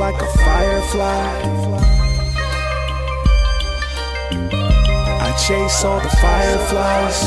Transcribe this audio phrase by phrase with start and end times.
[0.00, 1.42] like a firefly.
[5.20, 7.20] I chase all the fireflies.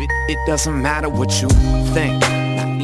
[0.00, 1.48] It, it doesn't matter what you
[1.92, 2.22] think.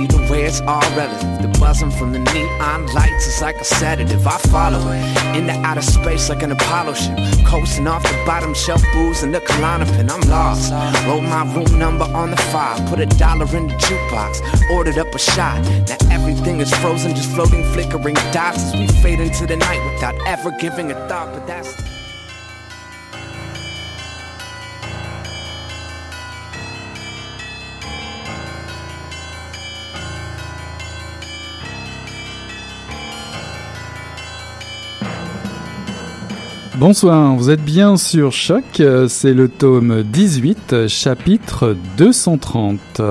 [0.01, 1.43] Either way, it's all relative.
[1.43, 4.27] The buzzing from the neon lights is like a sedative.
[4.27, 7.19] I follow it into outer space like an Apollo ship.
[7.47, 10.09] Coasting off the bottom shelf booze and the Klonopin.
[10.11, 10.73] I'm lost.
[11.07, 12.79] Wrote my room number on the file.
[12.89, 14.41] Put a dollar in the jukebox.
[14.71, 15.63] Ordered up a shot.
[15.89, 20.15] Now everything is frozen, just floating, flickering dots as we fade into the night without
[20.27, 21.33] ever giving a thought.
[21.35, 22.00] But that's.
[36.81, 43.03] Bonsoir, vous êtes bien sur Choc, c'est le tome 18, chapitre 230.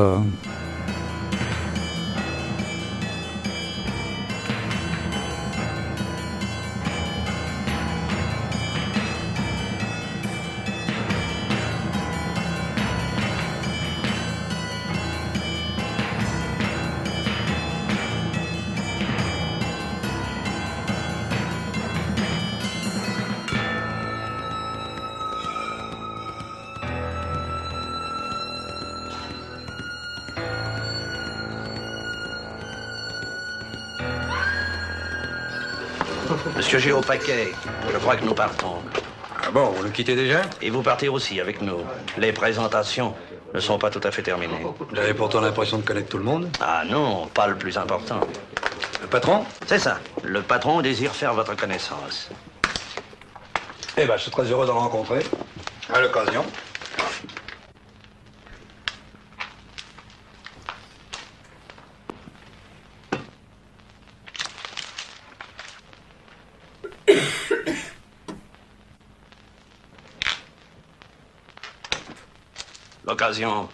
[40.00, 41.80] Quittez déjà Et vous partez aussi avec nous.
[42.18, 43.14] Les présentations
[43.54, 44.66] ne sont pas tout à fait terminées.
[44.94, 46.48] J'avais pourtant l'impression de connaître tout le monde.
[46.62, 48.22] Ah non, pas le plus important.
[49.02, 50.00] Le patron C'est ça.
[50.24, 52.30] Le patron désire faire votre connaissance.
[53.98, 55.20] Eh ben, je suis très heureux d'en rencontrer.
[55.94, 56.46] À l'occasion.
[73.30, 73.70] L'occasion,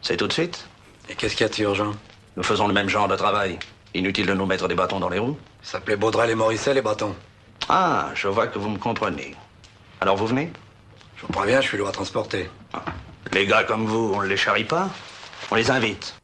[0.00, 0.68] c'est tout de suite.
[1.08, 1.90] Et qu'est-ce qu'il y a de si urgent?
[2.36, 3.58] Nous faisons le même genre de travail.
[3.94, 5.36] Inutile de nous mettre des bâtons dans les roues.
[5.60, 7.16] Ça s'appelait Baudrel et Morisset, les bâtons.
[7.68, 9.34] Ah, je vois que vous me comprenez.
[10.00, 10.52] Alors vous venez?
[11.16, 12.48] Je vous préviens, je suis lourd à transporter.
[13.32, 14.88] Les gars comme vous, on ne les charrie pas
[15.50, 16.14] On les invite.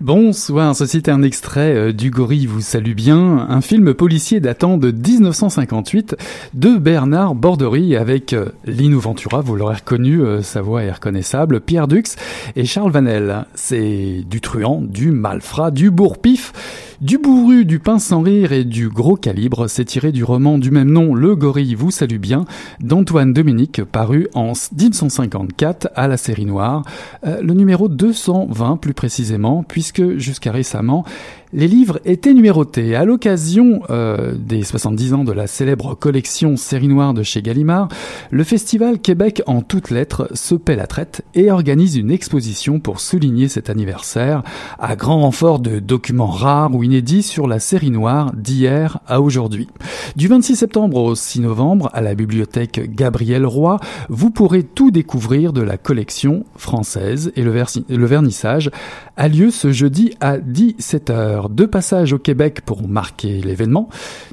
[0.00, 4.78] Bonsoir, ceci est un extrait euh, du Gorille vous salue bien, un film policier datant
[4.78, 6.16] de 1958
[6.54, 11.60] de Bernard Bordery avec euh, Lino Ventura, vous l'aurez reconnu, euh, sa voix est reconnaissable,
[11.60, 12.16] Pierre Dux
[12.56, 13.44] et Charles Vanel.
[13.54, 16.54] C'est du truand, du malfrat, du bourre-pif,
[17.00, 20.70] du bourru, du pain sans rire et du gros calibre, c'est tiré du roman du
[20.70, 22.44] même nom Le Gorille vous salue bien
[22.80, 26.82] d'Antoine Dominique paru en 1954 à la série noire,
[27.22, 31.04] le numéro 220 plus précisément puisque jusqu'à récemment
[31.52, 32.94] les livres étaient numérotés.
[32.94, 37.88] À l'occasion euh, des 70 ans de la célèbre collection Série Noire de chez Gallimard,
[38.30, 43.00] le festival Québec en toutes lettres se paie la traite et organise une exposition pour
[43.00, 44.42] souligner cet anniversaire,
[44.78, 49.66] à grand renfort de documents rares ou inédits sur la série noire d'hier à aujourd'hui.
[50.14, 55.52] Du 26 septembre au 6 novembre, à la bibliothèque Gabriel Roy, vous pourrez tout découvrir
[55.52, 58.70] de la collection française et le, le vernissage
[59.16, 63.88] a lieu ce jeudi à 17h de passage au Québec pour marquer l'événement,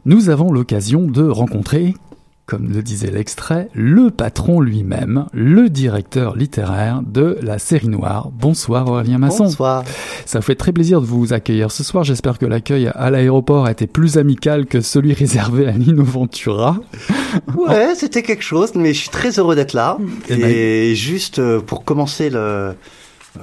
[0.06, 1.94] nous avons l'occasion de rencontrer,
[2.46, 8.30] comme le disait l'extrait, le patron lui-même, le directeur littéraire de la série noire.
[8.34, 9.46] Bonsoir Aurélien Masson.
[9.46, 9.84] Bonsoir.
[10.26, 12.04] Ça fait très plaisir de vous accueillir ce soir.
[12.04, 16.78] J'espère que l'accueil à l'aéroport a été plus amical que celui réservé à Nino Ventura.
[17.56, 19.98] Ouais, c'était quelque chose, mais je suis très heureux d'être là.
[20.30, 22.76] Et, Et juste euh, pour commencer le,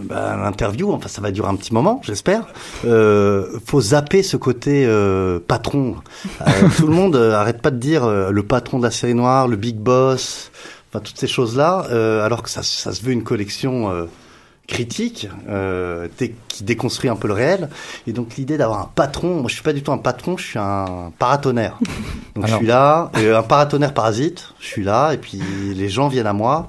[0.03, 2.47] bah, l'interview, enfin ça va durer un petit moment, j'espère.
[2.85, 5.97] Euh, faut zapper ce côté euh, patron.
[6.41, 9.15] Euh, tout le monde euh, arrête pas de dire euh, le patron de la série
[9.15, 10.51] noire, le big boss,
[10.91, 14.09] enfin toutes ces choses-là, euh, alors que ça, ça se veut une collection
[14.67, 15.29] critique
[16.49, 17.69] qui déconstruit un peu le réel.
[18.07, 20.45] Et donc l'idée d'avoir un patron, moi je suis pas du tout un patron, je
[20.45, 21.79] suis un paratonnerre.
[22.35, 22.49] Donc alors...
[22.49, 25.41] je suis là, un paratonnerre parasite, je suis là, et puis
[25.75, 26.69] les gens viennent à moi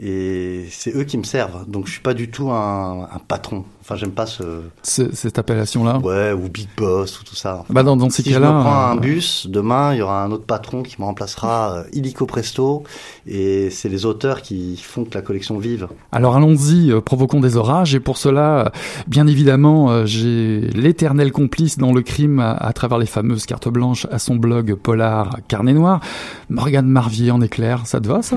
[0.00, 1.68] et c'est eux qui me servent.
[1.68, 3.64] Donc je suis pas du tout un, un patron.
[3.80, 4.42] Enfin, j'aime pas ce...
[4.82, 5.98] ce cette appellation-là.
[5.98, 7.60] Ouais, ou big boss ou tout ça.
[7.60, 8.92] Enfin, bah dans, dans ces si cas-là, je me prends euh...
[8.92, 12.84] un bus, demain il y aura un autre patron qui me remplacera euh, illico presto,
[13.26, 15.88] et c'est les auteurs qui font que la collection vive.
[16.12, 18.70] Alors allons-y, euh, provoquons des orages, et pour cela, euh,
[19.06, 24.06] bien évidemment, j'ai l'éternel complice dans le crime à, à, travers les fameuses cartes blanches
[24.10, 26.00] à son blog polar Carnet Noir,
[26.48, 27.86] Morgane Marvier en éclair.
[27.86, 28.36] Ça te va ça?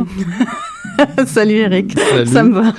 [1.25, 2.74] Salut Eric, ça me va.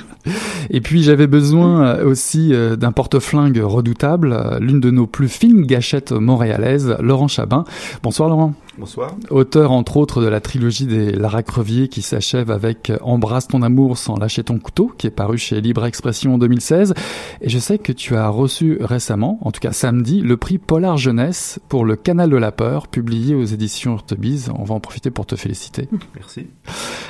[0.69, 6.95] Et puis j'avais besoin aussi d'un porte-flingue redoutable, l'une de nos plus fines gâchettes montréalaises,
[6.99, 7.65] Laurent Chabin.
[8.03, 8.53] Bonsoir Laurent.
[8.77, 9.15] Bonsoir.
[9.29, 13.97] Auteur entre autres de la trilogie des Lara Crevier qui s'achève avec Embrasse ton amour
[13.97, 16.93] sans lâcher ton couteau, qui est paru chez Libre Expression en 2016.
[17.39, 20.97] Et je sais que tu as reçu récemment, en tout cas samedi, le prix Polar
[20.97, 24.51] Jeunesse pour Le Canal de la Peur, publié aux éditions Urtebise.
[24.57, 25.87] On va en profiter pour te féliciter.
[26.15, 26.47] Merci.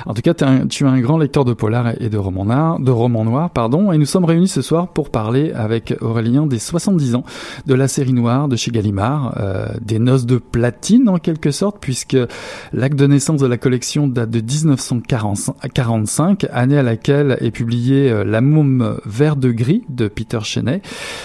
[0.04, 0.44] En tout cas, tu
[0.84, 3.90] es un grand lecteur de polar et de romans noirs, de romans noirs, pardon.
[3.90, 7.24] Et nous sommes réunis ce soir pour parler avec Aurélien des 70 ans
[7.66, 11.50] de la série noire de chez Gallimard, euh, des noces de platine en quelque
[11.80, 12.16] puisque
[12.72, 18.24] l'acte de naissance de la collection date de 1945, année à laquelle est publié euh,
[18.24, 20.82] La môme vert de gris de Peter Chenet.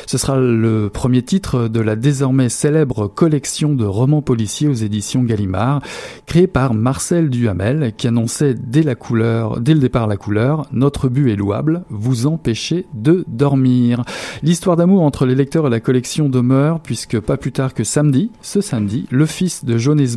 [0.08, 5.24] Ce sera le premier titre de la désormais célèbre collection de romans policiers aux éditions
[5.24, 5.82] Gallimard,
[6.26, 11.32] créée par Marcel Duhamel, qui annonçait dès la couleur, le départ la couleur, notre but
[11.32, 14.04] est louable, vous empêchez de dormir.
[14.44, 18.32] L'histoire d'amour entre les lecteurs et la collection demeure, puisque pas plus tard que samedi,
[18.42, 20.16] ce samedi, le fils de Jonas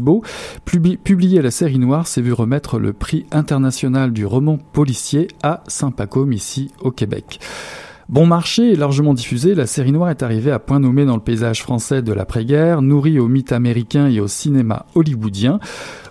[0.65, 6.33] Publié la série noire, s'est vu remettre le prix international du roman policier à Saint-Pacôme,
[6.33, 7.41] ici au Québec.
[8.11, 11.23] Bon marché et largement diffusé, la série noire est arrivée à point nommé dans le
[11.23, 15.59] paysage français de l'après-guerre, nourrie au mythe américain et au cinéma hollywoodien.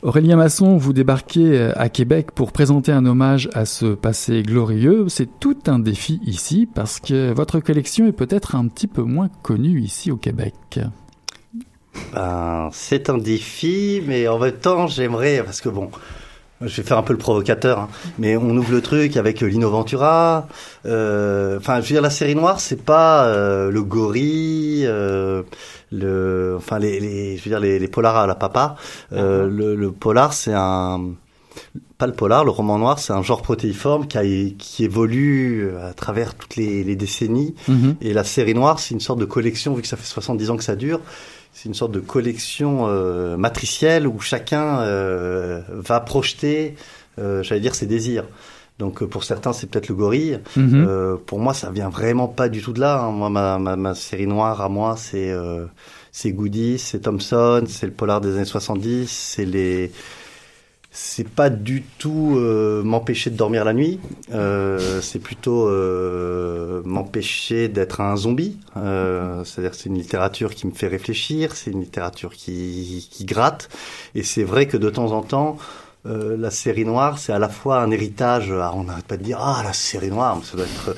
[0.01, 5.05] Aurélien Masson, vous débarquez euh, à Québec pour présenter un hommage à ce passé glorieux.
[5.07, 9.29] C'est tout un défi ici parce que votre collection est peut-être un petit peu moins
[9.43, 10.79] connue ici au Québec.
[12.13, 15.89] Ben, c'est un défi, mais en même temps, j'aimerais, parce que bon,
[16.61, 19.69] je vais faire un peu le provocateur, hein, mais on ouvre le truc avec Lino
[19.69, 20.47] Ventura.
[20.85, 25.43] Euh, enfin, je veux dire, la série noire, c'est pas euh, le gorille, euh,
[25.91, 28.75] le, enfin les, les, je veux dire les, les polars à la papa.
[29.11, 31.11] Euh, le, le, polar, c'est un,
[31.97, 34.23] pas le polar, le roman noir, c'est un genre protéiforme qui, a,
[34.57, 37.55] qui évolue à travers toutes les, les décennies.
[37.69, 37.95] Mm-hmm.
[38.01, 40.57] Et la série noire, c'est une sorte de collection, vu que ça fait 70 ans
[40.57, 41.01] que ça dure
[41.53, 46.75] c'est une sorte de collection euh, matricielle où chacun euh, va projeter,
[47.19, 48.25] euh, j'allais dire, ses désirs.
[48.79, 50.39] Donc pour certains, c'est peut-être le gorille.
[50.57, 51.19] Mhm.
[51.27, 53.01] pour moi, ça vient vraiment pas du tout de là.
[53.01, 53.11] Hein.
[53.11, 55.31] Moi, ma, ma, ma, série noire à moi, c'est
[56.11, 59.91] c'est Goody, c'est Thompson, c'est le polar des années 70, c'est les
[60.95, 63.99] c'est pas du tout euh, m'empêcher de dormir la nuit,
[64.31, 66.52] euh, c'est plutôt euh,
[67.03, 68.57] d'être un zombie.
[68.77, 73.69] Euh, c'est-à-dire c'est une littérature qui me fait réfléchir, c'est une littérature qui, qui gratte,
[74.15, 75.57] et c'est vrai que de temps en temps,
[76.05, 78.51] euh, la série noire, c'est à la fois un héritage.
[78.51, 80.95] on n'arrête pas de dire ah la série noire, ça doit être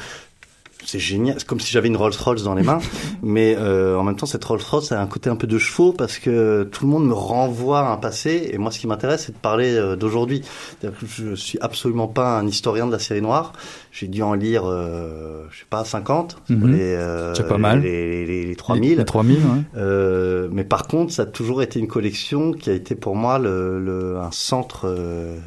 [0.83, 1.35] c'est génial.
[1.39, 2.79] C'est comme si j'avais une Rolls Royce dans les mains,
[3.23, 5.93] mais euh, en même temps, cette Rolls Royce a un côté un peu de chevaux
[5.93, 8.49] parce que tout le monde me renvoie à un passé.
[8.51, 10.41] Et moi, ce qui m'intéresse, c'est de parler euh, d'aujourd'hui.
[10.83, 13.53] Je suis absolument pas un historien de la série noire.
[13.91, 16.37] J'ai dû en lire, euh, je sais pas, 50.
[16.49, 16.75] Mhm.
[16.77, 17.81] Euh, c'est pas mal.
[17.81, 18.97] Les, les, les 3000.
[18.97, 19.41] Les, 3000, ouais.
[19.77, 23.39] Euh, mais par contre, ça a toujours été une collection qui a été pour moi
[23.39, 25.37] le, le un centre euh,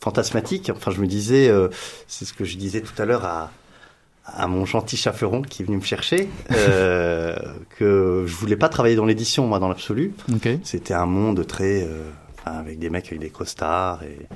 [0.00, 0.70] fantasmatique.
[0.74, 1.50] Enfin, je me disais,
[2.06, 3.50] c'est ce que je disais tout à l'heure à
[4.24, 7.36] à mon gentil chaperon qui est venu me chercher euh,
[7.78, 10.14] que je voulais pas travailler dans l'édition moi dans l'absolu.
[10.64, 12.10] C'était un monde très euh,
[12.44, 14.26] avec des mecs avec des costards et,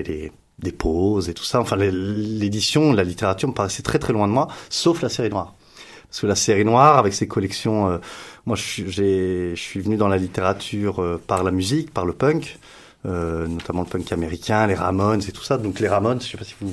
[0.00, 1.60] et des, des poses et tout ça.
[1.60, 5.54] Enfin l'édition, la littérature me paraissait très très loin de moi, sauf la série noire.
[6.08, 7.98] Parce que la série noire avec ses collections, euh,
[8.46, 12.58] moi je, je suis venu dans la littérature euh, par la musique, par le punk.
[13.04, 15.58] Euh, notamment le punk américain, les Ramones et tout ça.
[15.58, 16.72] Donc les Ramones, je sais pas si vous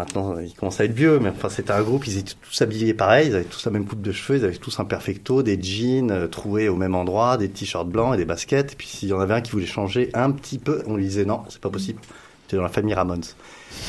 [0.00, 2.94] Maintenant, ils commencent à être vieux, mais enfin, c'était un groupe, ils étaient tous habillés
[2.94, 5.60] pareil, ils avaient tous la même coupe de cheveux, ils avaient tous un perfecto, des
[5.62, 8.72] jeans euh, troués au même endroit, des t-shirts blancs et des baskets.
[8.72, 11.04] Et puis, s'il y en avait un qui voulait changer un petit peu, on lui
[11.04, 12.00] disait non, c'est pas possible.
[12.46, 13.24] C'était dans la famille Ramones.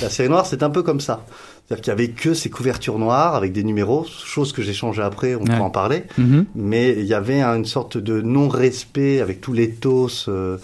[0.01, 1.25] La série noire, c'est un peu comme ça.
[1.65, 5.01] C'est-à-dire qu'il y avait que ces couvertures noires avec des numéros, chose que j'ai changé
[5.01, 6.03] après, on peut en parler.
[6.19, 6.45] Mm-hmm.
[6.55, 10.57] Mais il y avait une sorte de non-respect avec tous les tos euh,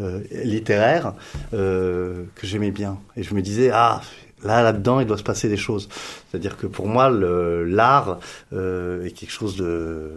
[0.00, 1.12] euh, littéraires
[1.52, 2.98] euh, que j'aimais bien.
[3.18, 4.00] Et je me disais, ah,
[4.44, 5.88] Là, là-dedans, il doit se passer des choses.
[6.30, 8.18] C'est-à-dire que pour moi, l'art
[8.52, 10.12] euh, est quelque chose de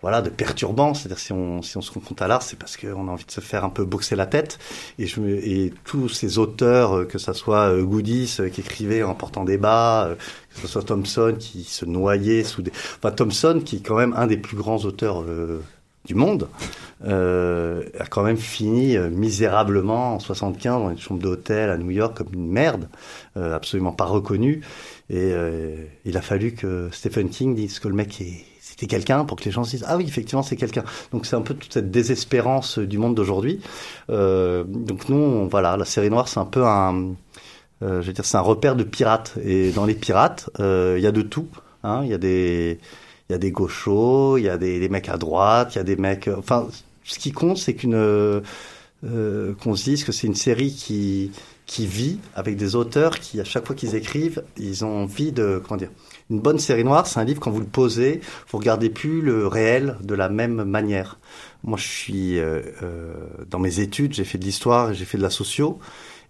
[0.00, 0.94] voilà de perturbant.
[0.94, 3.30] C'est-à-dire si on si on se confronte à l'art, c'est parce qu'on a envie de
[3.30, 4.58] se faire un peu boxer la tête.
[4.98, 9.02] Et je et tous ces auteurs, euh, que ça soit euh, Goodies euh, qui écrivait
[9.02, 10.10] en portant des bas,
[10.54, 14.14] que ce soit Thompson qui se noyait sous des, enfin Thompson qui est quand même
[14.16, 15.24] un des plus grands auteurs
[16.08, 16.48] du monde,
[17.04, 21.90] euh, a quand même fini euh, misérablement en 75 dans une chambre d'hôtel à New
[21.90, 22.88] York comme une merde,
[23.36, 24.62] euh, absolument pas reconnue.
[25.10, 29.24] Et euh, il a fallu que Stephen King dise que le mec est c'était quelqu'un
[29.24, 31.54] pour que les gens se disent ah oui effectivement c'est quelqu'un donc c'est un peu
[31.54, 33.60] toute cette désespérance du monde d'aujourd'hui
[34.08, 37.14] euh, donc nous voilà la série noire c'est un peu un
[37.80, 39.38] je veux dire, c'est un repère de pirates.
[39.44, 41.46] Et dans les pirates, il y a de tout.
[41.84, 42.00] Hein.
[42.02, 42.80] Il y a des
[43.28, 45.80] il y a des gauchos, il y a des, des, mecs à droite, il y
[45.80, 46.28] a des mecs.
[46.28, 46.68] Enfin,
[47.04, 48.40] ce qui compte, c'est qu'une euh,
[49.62, 51.32] qu'on se dise que c'est une série qui
[51.66, 55.60] qui vit avec des auteurs qui, à chaque fois qu'ils écrivent, ils ont envie de
[55.62, 55.90] comment dire.
[56.30, 58.20] Une bonne série noire, c'est un livre quand vous le posez,
[58.50, 61.18] vous regardez plus le réel de la même manière.
[61.64, 63.14] Moi, je suis euh, euh,
[63.50, 65.78] dans mes études, j'ai fait de l'histoire, j'ai fait de la socio.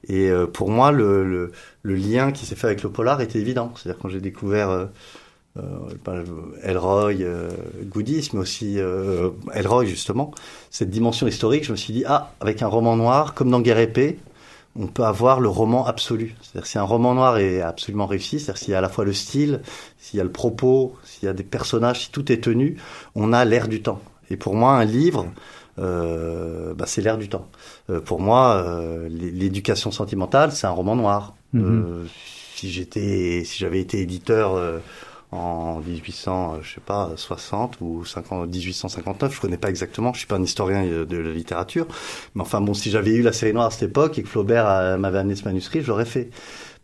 [0.07, 1.53] Et euh, pour moi, le, le,
[1.83, 3.73] le lien qui s'est fait avec le polar était évident.
[3.75, 4.89] C'est-à-dire quand j'ai découvert euh, euh,
[6.63, 7.51] Elroy, euh,
[7.85, 10.33] Goodies, mais aussi euh, Elroy justement,
[10.71, 13.79] cette dimension historique, je me suis dit, ah, avec un roman noir, comme dans Guerre
[13.79, 14.19] épée,
[14.79, 16.37] on peut avoir le roman absolu.
[16.41, 19.05] C'est-à-dire si un roman noir est absolument réussi, c'est-à-dire s'il y a à la fois
[19.05, 19.61] le style,
[19.99, 22.77] s'il y a le propos, s'il y a des personnages, si tout est tenu,
[23.15, 24.01] on a l'air du temps.
[24.31, 25.27] Et pour moi, un livre,
[25.79, 27.49] euh, bah, c'est l'air du temps.
[27.91, 31.35] Euh, pour moi, euh, l'éducation sentimentale, c'est un roman noir.
[31.55, 32.07] Mm-hmm.
[32.57, 34.61] si j'étais, si j'avais été éditeur
[35.31, 40.19] en 1800, euh, je sais pas, 60 ou 50, 1859, je connais pas exactement, je
[40.19, 41.87] suis pas un historien de la littérature,
[42.35, 44.67] mais enfin bon, si j'avais eu la série noire à cette époque et que Flaubert
[44.67, 46.31] euh, m'avait amené ce manuscrit, je l'aurais fait.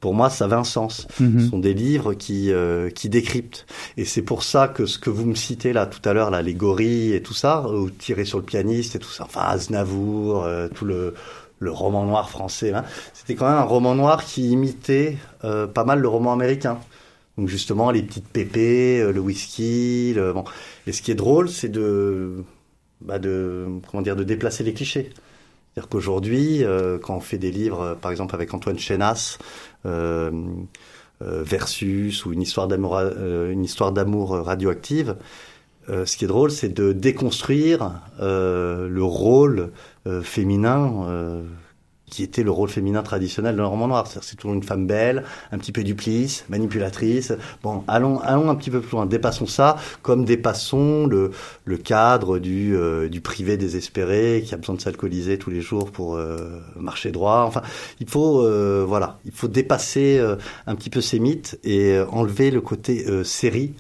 [0.01, 1.07] Pour moi, ça avait un sens.
[1.19, 1.41] Mhm.
[1.41, 3.65] Ce sont des livres qui euh, qui décryptent,
[3.97, 7.15] et c'est pour ça que ce que vous me citez là tout à l'heure, l'allégorie
[7.15, 11.15] et tout ça, ou tirer sur le pianiste et tout ça, enfin Aznavour, tout le
[11.61, 12.85] le roman noir français, hein,
[13.15, 16.79] c'était quand même un roman noir qui imitait pas mal le roman américain.
[17.37, 20.15] Donc justement, les petites pépées, euh, le whisky.
[20.15, 20.33] Le...
[20.33, 20.45] Bon.
[20.87, 22.45] Et ce qui est drôle, c'est de,
[23.01, 25.11] bah de, comment dire, de déplacer les clichés.
[25.75, 29.39] C'est-à-dire qu'aujourd'hui, euh, quand on fait des livres, euh, par exemple avec Antoine Chenas,
[29.87, 30.31] euh,
[31.21, 35.17] Versus ou une histoire d'amour, une histoire d'amour radioactive,
[35.89, 39.71] ce qui est drôle, c'est de déconstruire le rôle
[40.23, 41.41] féminin
[42.15, 44.07] qui était le rôle féminin traditionnel de le roman noir.
[44.07, 47.33] C'est toujours une femme belle, un petit peu duplice, manipulatrice.
[47.65, 49.05] Bon, allons, allons un petit peu plus loin.
[49.05, 51.33] Dépassons ça, comme dépassons le,
[51.65, 55.91] le cadre du, euh, du privé désespéré qui a besoin de s'alcooliser tous les jours
[55.91, 57.43] pour euh, marcher droit.
[57.49, 57.63] Enfin,
[57.99, 60.21] il faut, euh, voilà, il faut dépasser
[60.69, 63.73] un petit peu ces mythes et enlever le côté série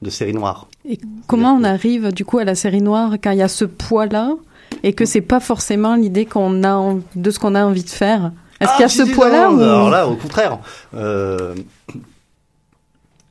[0.00, 0.68] de série noire.
[0.88, 3.66] Et comment on arrive du coup à la série noire quand il y a ce
[3.66, 4.36] poids-là?
[4.82, 8.32] Et que c'est pas forcément l'idée qu'on a de ce qu'on a envie de faire.
[8.60, 9.60] Est-ce qu'il y a ah, ce poids-là ou...
[9.60, 10.58] Alors là, au contraire.
[10.94, 11.54] Euh,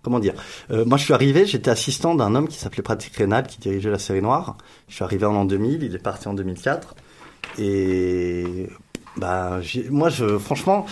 [0.02, 0.34] comment dire
[0.72, 3.90] euh, Moi, je suis arrivé, j'étais assistant d'un homme qui s'appelait Pratique Rénal, qui dirigeait
[3.90, 4.58] la série noire.
[4.88, 6.96] Je suis arrivé en l'an 2000, il est parti en 2004.
[7.60, 8.70] Et
[9.18, 9.60] bah,
[9.90, 10.86] moi, je, franchement,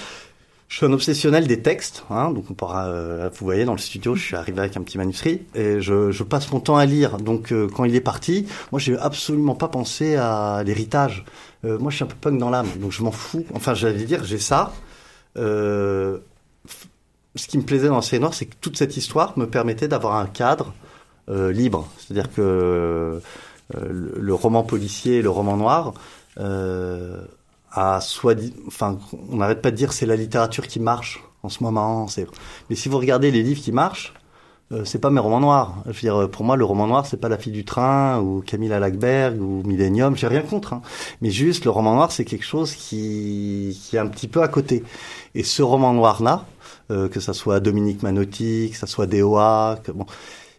[0.71, 3.77] je suis un obsessionnel des textes, hein, donc on pourra, euh, vous voyez dans le
[3.77, 6.85] studio, je suis arrivé avec un petit manuscrit et je, je passe mon temps à
[6.85, 7.17] lire.
[7.17, 11.25] Donc euh, quand il est parti, moi j'ai absolument pas pensé à l'héritage.
[11.65, 13.45] Euh, moi je suis un peu punk dans l'âme, donc je m'en fous.
[13.53, 14.71] Enfin j'allais dire j'ai ça.
[15.35, 16.21] ce
[17.35, 20.15] qui me plaisait dans la série noire, c'est que toute cette histoire me permettait d'avoir
[20.15, 20.73] un cadre
[21.27, 21.89] libre.
[21.97, 23.19] C'est-à-dire que
[23.73, 25.93] le, le, roman policier et le roman noir
[27.71, 28.37] à soit,
[28.67, 28.97] enfin,
[29.29, 32.07] on n'arrête pas de dire c'est la littérature qui marche en ce moment.
[32.07, 32.27] C'est,
[32.69, 34.13] mais si vous regardez les livres qui marchent,
[34.71, 35.83] euh, c'est pas mes romans noirs.
[35.85, 38.41] Je veux dire, pour moi, le roman noir, c'est pas La fille du train ou
[38.41, 40.15] Camille Lackberg ou Millennium.
[40.15, 40.81] J'ai rien contre, hein.
[41.21, 44.47] mais juste le roman noir, c'est quelque chose qui, qui est un petit peu à
[44.47, 44.83] côté.
[45.35, 46.45] Et ce roman noir là,
[46.89, 50.05] euh, que ça soit Dominique Manotti, que ça soit DOA, que bon,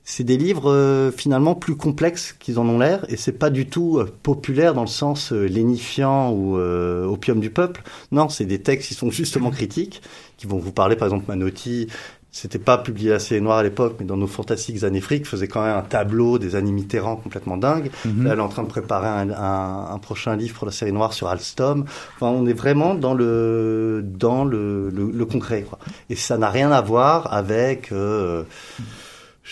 [0.05, 3.67] c'est des livres euh, finalement plus complexes qu'ils en ont l'air et c'est pas du
[3.67, 7.83] tout euh, populaire dans le sens euh, lénifiant ou opium du peuple.
[8.11, 10.03] Non, c'est des textes qui sont justement critiques,
[10.37, 11.89] qui vont vous parler par exemple Manotti.
[12.35, 15.63] C'était pas publié assez noir à l'époque, mais dans nos fantastiques années fric, faisait quand
[15.63, 17.91] même un tableau des années Mitterrand complètement dingue.
[18.07, 18.25] Mhm.
[18.25, 20.93] Là, elle est en train de préparer un, un, un, prochain livre pour la série
[20.93, 21.85] noire sur Alstom.
[22.17, 25.79] Enfin, on est vraiment dans le dans le, le, le concret, quoi.
[26.09, 27.93] Et ça n'a rien à voir avec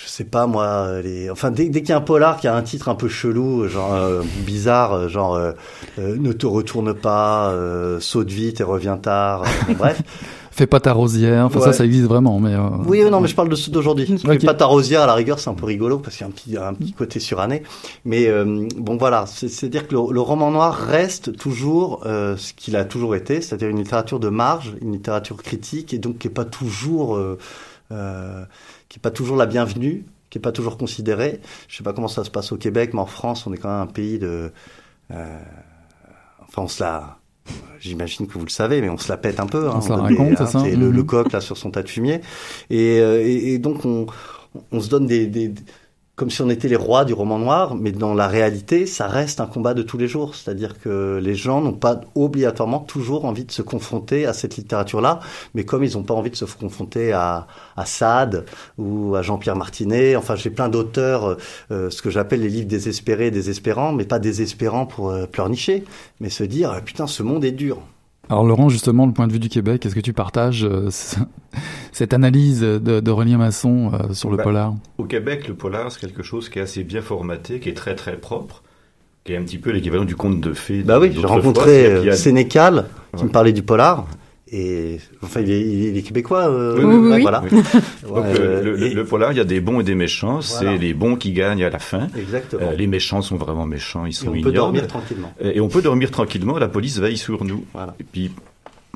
[0.02, 2.54] je sais pas moi les enfin dès, dès qu'il y a un polar qui a
[2.54, 5.52] un titre un peu chelou genre euh, bizarre euh, genre euh,
[5.98, 7.52] ne te retourne pas
[8.00, 9.44] saute vite et reviens tard
[9.76, 10.02] bref.
[10.52, 12.54] Fais pas ta rosière enfin ça ça existe vraiment mais
[12.86, 14.18] oui non mais je parle de ceux d'aujourd'hui.
[14.18, 16.28] Fais pas ta rosière à la rigueur c'est un peu rigolo parce qu'il y a
[16.28, 17.62] un petit un petit côté suranné.
[18.04, 18.28] Mais
[18.76, 22.84] bon voilà c'est à dire que le, le, roman noir reste toujours ce qu'il a
[22.84, 26.44] toujours été c'est-à-dire une littérature de marge une littérature critique et donc qui est pas
[26.44, 27.18] toujours
[27.92, 28.44] euh,
[28.90, 31.40] qui est pas toujours la bienvenue, qui est pas toujours considérée.
[31.68, 33.70] Je sais pas comment ça se passe au Québec, mais en France, on est quand
[33.70, 34.52] même un pays de.
[35.12, 35.40] Euh,
[36.42, 37.16] enfin, on se la.
[37.78, 39.68] J'imagine que vous le savez, mais on se la pète un peu.
[39.68, 40.62] Hein, on se la raconte, c'est ça.
[40.66, 41.06] Le, le, mhm.
[41.06, 42.20] coq là sur son tas de fumier,
[42.68, 44.06] et, euh, et, et donc on,
[44.72, 45.54] on se donne des, des
[46.20, 49.40] comme si on était les rois du roman noir, mais dans la réalité, ça reste
[49.40, 50.34] un combat de tous les jours.
[50.34, 55.20] C'est-à-dire que les gens n'ont pas obligatoirement toujours envie de se confronter à cette littérature-là,
[55.54, 58.44] mais comme ils n'ont pas envie de se confronter à, à Sade
[58.76, 61.38] ou à Jean-Pierre Martinet, enfin j'ai plein d'auteurs,
[61.70, 65.84] euh, ce que j'appelle les livres désespérés, désespérants, mais pas désespérants pour euh, pleurnicher,
[66.20, 67.78] mais se dire, putain, ce monde est dur.
[68.30, 70.88] Alors Laurent, justement, le point de vue du Québec, est-ce que tu partages euh,
[71.92, 74.74] cette analyse de, de Masson euh, sur le bah, polar?
[74.98, 77.96] Au Québec, le polar, c'est quelque chose qui est assez bien formaté, qui est très
[77.96, 78.62] très propre,
[79.24, 80.84] qui est un petit peu l'équivalent du conte de fées.
[80.84, 84.06] Bah oui, j'ai rencontré euh, Sénécal qui me parlait du polar.
[84.52, 86.48] Et enfin, il est, québécois.
[86.48, 87.40] Euh, oui, oui, Voilà.
[87.40, 90.40] Donc le, polar, il y a des bons et des méchants.
[90.40, 92.08] C'est les bons qui gagnent à la fin.
[92.16, 92.72] Exactement.
[92.76, 94.06] les méchants sont vraiment méchants.
[94.06, 95.32] Ils sont et on peut dormir tranquillement.
[95.40, 96.58] Et on peut dormir tranquillement.
[96.58, 97.64] La police veille sur nous.
[97.72, 97.94] Voilà.
[98.00, 98.30] Et puis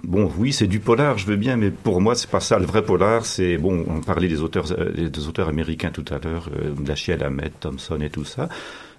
[0.02, 2.58] Bon, oui, c'est du polar, je veux bien, mais pour moi, c'est pas ça.
[2.58, 3.86] Le vrai polar, c'est bon.
[3.88, 7.98] On parlait des auteurs, euh, des auteurs américains tout à l'heure, euh, Dashiell Hammett, Thompson
[8.00, 8.48] et tout ça.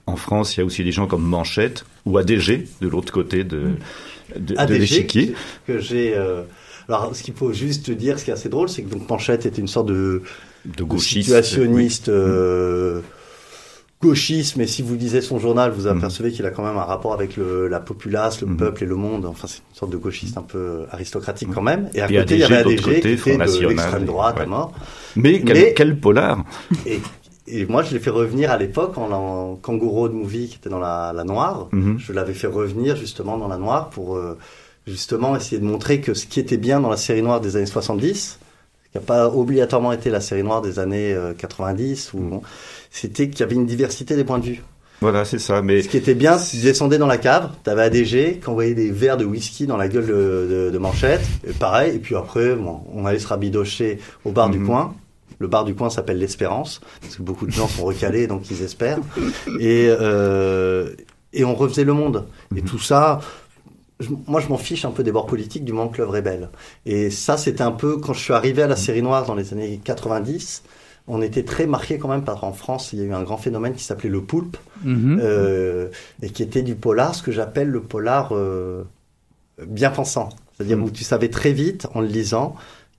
[0.07, 3.43] En France, il y a aussi des gens comme Manchette ou ADG de l'autre côté
[3.43, 3.73] de,
[4.35, 5.33] de, de l'échiquier.
[5.67, 6.15] Que j'ai.
[6.15, 6.43] Euh...
[6.87, 9.45] Alors, ce qu'il faut juste dire, ce qui est assez drôle, c'est que donc Manchette
[9.45, 10.21] était une sorte de,
[10.65, 12.09] de, gauchiste, situationniste.
[12.09, 13.01] Euh,
[14.01, 15.97] gauchisme, et si vous lisez son journal, vous mhm.
[15.97, 18.57] apercevez qu'il a quand même un rapport avec le, la populace, le mhm.
[18.57, 19.25] peuple et le monde.
[19.25, 21.89] Enfin, c'est une sorte de gauchiste un peu aristocratique quand même.
[21.93, 24.73] Et à côté, il y avait ADG qui était de l'extrême droite à mort.
[25.15, 26.43] Mais, quel, polar
[26.85, 26.99] et,
[27.47, 30.69] et, moi, je l'ai fait revenir à l'époque en, en Kangourou de Movie, qui était
[30.69, 31.67] dans la, la noire.
[31.71, 31.97] Mhm.
[31.99, 34.37] Je l'avais fait revenir justement dans la noire pour euh,
[34.87, 37.65] justement essayer de montrer que ce qui était bien dans la série noire des années
[37.65, 38.39] 70,
[38.91, 42.41] qui n'a pas obligatoirement été la série noire des années 90, euh, ou
[42.89, 44.63] c'était qu'il y avait une diversité des points de vue.
[45.01, 45.61] Voilà, c'est ça.
[45.61, 48.91] Mais ce qui était bien, tu descendais dans la cave, t'avais ADG qui envoyait des
[48.91, 51.95] verres de whisky dans la gueule de, de, Manchette, et pareil.
[51.95, 54.67] Et puis après, bon, on allait se rabidocher au bar du mhm.
[54.67, 54.95] coin.
[55.39, 58.61] Le bar du coin s'appelle l'Espérance, parce que beaucoup de gens sont recalés, donc ils
[58.61, 58.99] espèrent.
[59.59, 60.93] Et euh,
[61.33, 62.25] et on refaisait le monde.
[62.55, 62.67] Et mhm.
[62.67, 63.19] tout ça,
[64.27, 66.49] moi, je m'en fiche un peu des bords politiques du moment que l'œuvre est belle.
[66.85, 69.53] Et ça, c'était un peu quand je suis arrivé à la série noire dans les
[69.53, 70.63] années 90
[71.07, 73.37] on était très marqué quand même par en France, il y a eu un grand
[73.37, 75.19] phénomène qui s'appelait le poulpe mhm.
[75.21, 75.89] euh,
[76.21, 78.83] et qui était du polar, ce que j'appelle le polar euh,
[79.65, 80.83] bien pensant, c'est-à-dire mhm.
[80.85, 82.55] où tu savais très vite en le lisant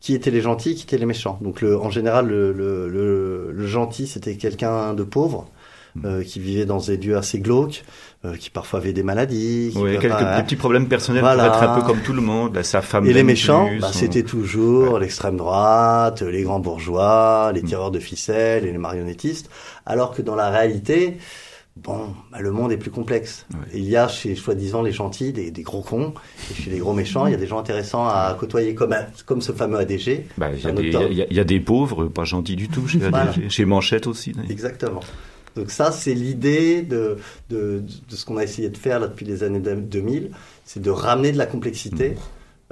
[0.06, 1.36] qui étaient les gentils, qui étaient les méchants.
[1.40, 5.50] Donc le, en général, le, le gentil c'était quelqu'un de pauvre
[6.04, 7.82] euh, qui vivait dans des lieux assez glauques,
[8.24, 9.72] euh, qui parfois avaient des maladies.
[9.76, 13.06] Oui, quelques petits problèmes personnels pour être un peu comme tout le monde, sa femme.
[13.06, 17.66] Et les méchants, bah, c'était toujours l'extrême droite, les grands bourgeois, les mm.
[17.66, 19.50] tireurs de ficelles et les marionnettistes,
[19.86, 21.16] alors que dans la réalité,
[21.76, 23.46] bon, bah, le monde est plus complexe.
[23.72, 26.14] Il y a chez soi-disant les gentils des, des, gros cons,
[26.50, 29.40] et chez les gros méchants, il y a des gens intéressants à côtoyer, comme, comme
[29.40, 30.26] ce fameux ADG.
[30.38, 30.62] Bah, il,
[31.30, 34.32] y a des, pauvres, pas gentils du tout chez ADG, chez Manchette aussi.
[34.48, 35.00] Exactement.
[35.54, 37.16] Donc ça, c'est l'idée de,
[37.48, 40.30] de, de, ce qu'on a essayé de faire là, depuis les années 2000,
[40.64, 42.14] c'est de ramener de la complexité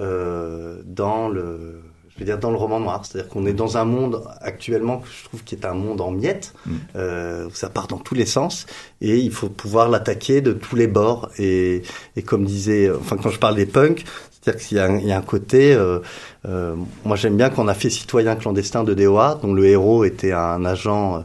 [0.01, 1.81] euh, dans le
[2.14, 5.09] je veux dire dans le roman noir, c'est-à-dire qu'on est dans un monde actuellement que
[5.09, 6.72] je trouve qui est un monde en miettes, mm.
[6.96, 8.66] euh, ça part dans tous les sens,
[9.00, 11.31] et il faut pouvoir l'attaquer de tous les bords.
[11.38, 11.83] Et,
[12.16, 15.07] et comme disait, enfin quand je parle des punks, c'est-à-dire qu'il y, a un, il
[15.07, 15.98] y a un côté, euh,
[16.46, 20.33] euh, moi j'aime bien qu'on a fait Citoyen clandestin de DOA, dont le héros était
[20.33, 21.24] un agent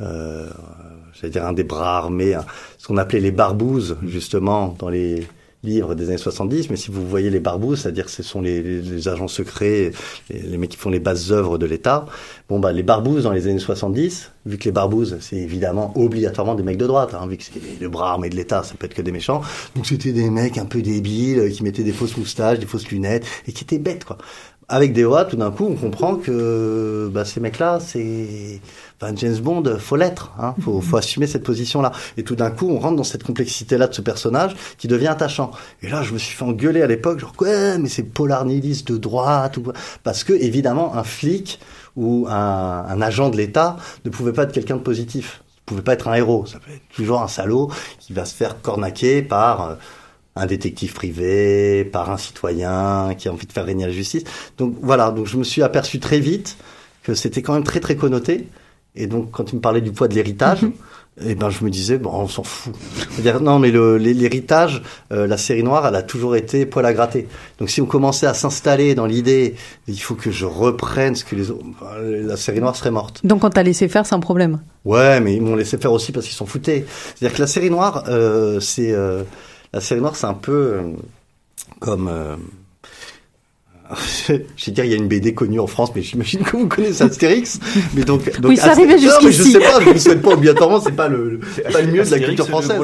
[0.00, 0.48] euh,
[1.12, 2.36] j'allais dire un des bras armés,
[2.78, 5.26] ce qu'on appelait les barbouzes, justement, dans les
[5.64, 9.28] livres des années 70, mais si vous voyez les barbouzes, c'est-à-dire ce sont les, agents
[9.28, 9.92] secrets,
[10.30, 12.06] les, les, mecs qui font les bases œuvres de l'État.
[12.48, 16.54] Bon, bah, les barbouzes dans les années 70, vu que les barbouzes, c'est évidemment obligatoirement
[16.54, 18.86] des mecs de droite, hein, vu que c'est le bras armé de l'État, ça peut
[18.86, 19.40] être que des méchants.
[19.74, 23.26] Donc c'était des mecs un peu débiles, qui mettaient des fausses moustaches, des fausses lunettes,
[23.46, 24.18] et qui étaient bêtes, quoi
[24.68, 28.60] avec DOA, tout d'un coup, on comprend que bah, ces mecs-là, c'est
[29.00, 31.92] enfin, James Bond, faut l'être, hein, faut, faut assumer cette position-là.
[32.16, 35.50] Et tout d'un coup, on rentre dans cette complexité-là de ce personnage qui devient attachant.
[35.82, 38.90] Et là, je me suis fait engueuler à l'époque, genre quoi, mais c'est polar nihiliste
[38.90, 39.64] de droite, ou...
[40.02, 41.60] parce que évidemment, un flic
[41.96, 45.82] ou un, un agent de l'État ne pouvait pas être quelqu'un de positif, ne pouvait
[45.82, 49.22] pas être un héros, ça peut être toujours un salaud qui va se faire cornaquer
[49.22, 49.74] par euh,
[50.36, 54.24] un détective privé, par un citoyen qui a envie de faire régner la justice.
[54.58, 56.56] Donc voilà, donc je me suis aperçu très vite
[57.02, 58.48] que c'était quand même très très connoté.
[58.96, 60.72] Et donc quand tu me parlais du poids de l'héritage, mhm.
[61.26, 62.72] eh ben je me disais bon on s'en fout.
[63.10, 67.28] C'est-à-dire non mais l'héritage, euh, la série noire, elle a toujours été poil à gratter.
[67.58, 69.56] Donc si on commençait à s'installer dans l'idée,
[69.88, 71.64] il faut que je reprenne ce que les autres,
[72.00, 73.20] la série noire serait morte.
[73.24, 74.60] Donc on t'a laissé faire sans problème?
[74.84, 76.84] Ouais, mais ils m'ont laissé faire aussi parce qu'ils s'en foutaient.
[77.16, 79.22] C'est-à-dire que la série noire, euh, c'est euh,
[79.74, 80.82] la série noire, c'est un peu euh,
[81.80, 82.36] comme euh,
[84.28, 86.68] je vais dire, il y a une BD connue en France, mais j'imagine que vous
[86.68, 87.58] connaissez Astérix.
[87.94, 89.32] Mais donc, donc oui, ça arrivait jusqu'ici.
[89.32, 91.40] je sais pas, je ne souhaite pas obligatoirement, c'est pas le,
[91.72, 92.80] pas le mieux de la culture française.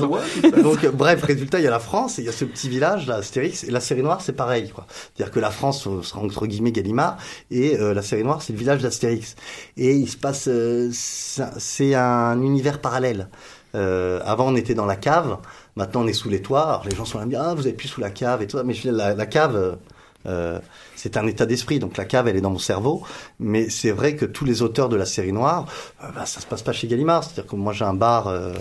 [0.62, 3.07] donc, bref, résultat, il y a la France et il y a ce petit village,
[3.07, 4.87] là, Astérix, et la série noire, c'est pareil, quoi.
[4.90, 7.18] C'est-à-dire que la France sera entre guillemets Gallimard,
[7.53, 9.37] et euh, la série noire, c'est le village d'Astérix.
[9.76, 13.29] Et il se passe, euh, c'est un univers parallèle.
[13.74, 15.38] Euh, avant, on était dans la cave.
[15.76, 16.62] Maintenant, on est sous les toits.
[16.62, 18.59] Alors, les gens sont là, ah, vous êtes plus sous la cave et tout.
[18.64, 19.78] Mais je la, cave,
[20.26, 20.59] euh,
[20.96, 23.02] c'est un état d'esprit, donc la cave, elle est dans mon cerveau.
[23.38, 25.66] Mais c'est vrai que tous les auteurs de la série noire,
[26.02, 27.24] euh, bah, ça se passe pas chez Gallimard.
[27.24, 28.52] C'est-à-dire que moi, j'ai un bar euh,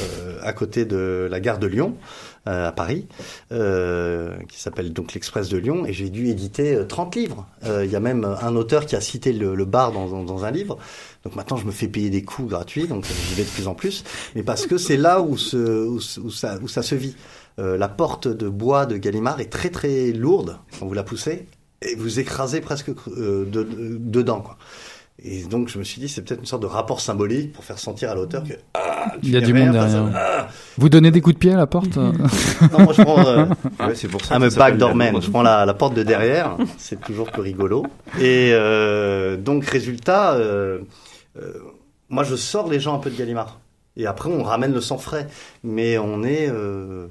[0.00, 1.96] euh, à côté de la gare de Lyon,
[2.46, 3.06] à Paris,
[3.50, 7.46] qui s'appelle donc l'Express de Lyon, et j'ai dû éditer 30 livres.
[7.64, 10.78] Il y a même un auteur qui a cité le, bar dans, dans, un livre.
[11.24, 13.74] Donc maintenant, je me fais payer des coûts gratuits, donc j'y vais de plus en
[13.74, 14.04] plus.
[14.34, 17.16] Mais parce que c'est là où, où, ça, où ça se vit.
[17.58, 21.46] Euh, la porte de bois de Gallimard est très très lourde quand vous la poussez
[21.82, 23.62] et vous écrasez presque euh, de,
[24.00, 24.40] dedans.
[24.40, 24.58] Quoi.
[25.22, 27.78] Et donc je me suis dit c'est peut-être une sorte de rapport symbolique pour faire
[27.78, 28.54] sentir à l'auteur que
[29.04, 30.04] ah, il y a du monde derrière.
[30.14, 30.48] Ah.
[30.76, 32.12] Vous donnez des coups de pied à la porte Non,
[32.78, 33.46] moi je prends euh,
[33.80, 34.38] ouais, c'est pour ça.
[34.38, 35.20] me backdoorman.
[35.20, 36.56] Je prends la, la, porte de derrière.
[36.78, 37.86] C'est toujours plus rigolo.
[38.18, 40.80] Et euh, donc résultat, euh,
[41.40, 41.52] euh,
[42.08, 43.60] moi je sors les gens un peu de Gallimard.
[43.96, 45.28] Et après on ramène le sang frais.
[45.62, 47.06] Mais on est euh,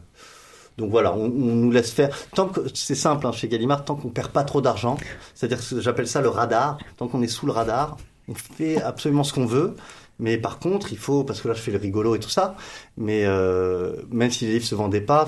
[0.78, 2.10] donc voilà, on, nous laisse faire.
[2.34, 4.98] Tant que c'est simple hein, chez Gallimard, tant qu'on perd pas trop d'argent,
[5.36, 6.80] c'est-à-dire que j'appelle ça le radar.
[6.98, 9.76] Tant qu'on est sous le radar, on fait absolument ce qu'on veut.
[10.20, 12.56] Mais par contre, il faut, parce que là je fais le rigolo et tout ça,
[12.98, 15.28] mais euh, même si les livres se vendaient pas,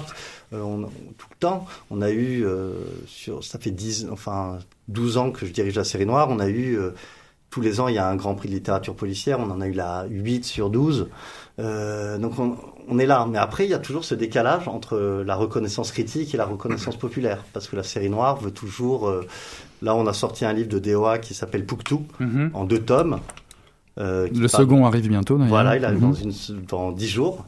[0.53, 2.73] euh, on, tout le temps, on a eu, euh,
[3.07, 6.49] sur, ça fait 10, enfin 12 ans que je dirige la série noire, on a
[6.49, 6.77] eu,
[7.49, 9.67] tous les ans il y a un grand prix de littérature policière, on en a
[9.67, 11.07] eu la 8 sur 12.
[11.59, 13.25] Euh, donc on, on, est là.
[13.29, 16.97] Mais après, il y a toujours ce décalage entre la reconnaissance critique et la reconnaissance
[16.97, 17.43] populaire.
[17.53, 19.07] Parce que la série noire veut toujours...
[19.07, 19.25] Euh,
[19.81, 23.19] là, on a sorti un livre de DOA qui s'appelle Pouctou, mm en deux tomes.
[23.97, 26.31] Euh, le second arrive bientôt, Voilà, il arrive dans, mhm.
[26.49, 27.45] une, dans dix jours.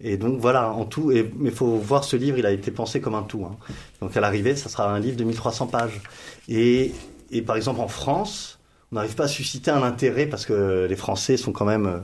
[0.00, 2.70] Et donc voilà, en tout, et, mais il faut voir ce livre, il a été
[2.70, 3.44] pensé comme un tout.
[3.44, 3.56] Hein.
[4.00, 6.00] Donc à l'arrivée, ça sera un livre de 1300 pages.
[6.48, 6.92] Et,
[7.32, 8.60] et par exemple en France,
[8.92, 12.02] on n'arrive pas à susciter un intérêt parce que les Français sont quand même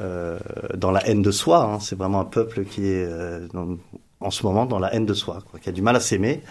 [0.00, 0.38] euh,
[0.76, 1.62] dans la haine de soi.
[1.62, 1.80] Hein.
[1.80, 3.46] C'est vraiment un peuple qui est euh,
[4.20, 6.42] en ce moment dans la haine de soi, quoi, qui a du mal à s'aimer.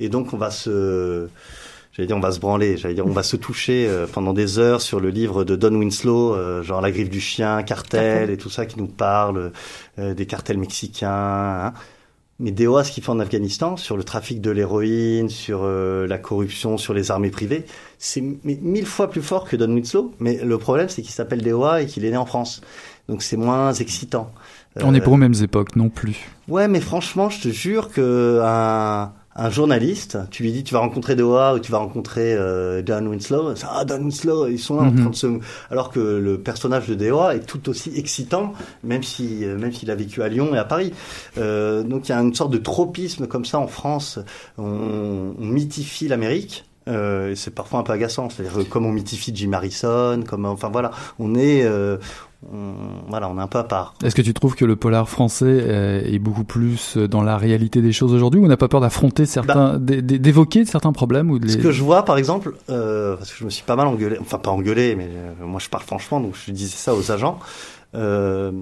[0.00, 1.28] Et donc on va se,
[1.98, 4.58] j'allais dire, on va se branler, j'allais dire, on va se toucher euh, pendant des
[4.58, 8.48] heures sur le livre de Don Winslow, genre La griffe du chien, Cartel et tout
[8.48, 9.52] ça qui nous parle
[9.98, 11.08] des cartels mexicains.
[11.10, 11.72] Hein.
[12.40, 16.78] Mais DOA, ce qu'il fait en Afghanistan, sur le trafic de l'héroïne, sur la corruption,
[16.78, 17.64] sur les armées privées,
[17.98, 20.14] c'est mille fois plus fort que Don Winslow.
[20.20, 22.62] Mais le problème, c'est qu'il s'appelle DOA et qu'il est né en France
[23.08, 24.30] donc c'est moins excitant.
[24.80, 26.28] On n'est pas aux mêmes époques non plus.
[26.46, 30.80] Ouais, mais franchement, je te jure que un, un journaliste, tu lui dis tu vas
[30.80, 34.82] rencontrer Doha ou tu vas rencontrer euh, Don Winslow, ah Don Winslow, ils sont là
[34.82, 35.00] en mhm.
[35.00, 35.26] train de se,
[35.70, 39.90] alors que le personnage de Doha est tout aussi excitant, même si euh, même s'il
[39.90, 40.92] a vécu à Lyon et à Paris.
[41.38, 44.18] Euh, donc il y a une sorte de tropisme comme ça en France,
[44.58, 46.64] on, on mythifie l'Amérique.
[46.88, 50.90] Euh, c'est parfois un peu agaçant, c'est-à-dire comme on mythifie Jim Harrison, comme enfin voilà,
[51.18, 51.98] on est, euh,
[52.52, 52.72] on,
[53.08, 53.94] voilà, on est un peu à part.
[54.04, 57.92] Est-ce que tu trouves que le polar français est beaucoup plus dans la réalité des
[57.92, 61.48] choses aujourd'hui, ou on n'a pas peur d'affronter certains, bah, d'évoquer certains problèmes ou de
[61.48, 64.18] Ce que je vois, par exemple, euh, parce que je me suis pas mal engueulé,
[64.20, 67.38] enfin pas engueulé, mais euh, moi je parle franchement, donc je disais ça aux agents.
[67.94, 68.52] Euh,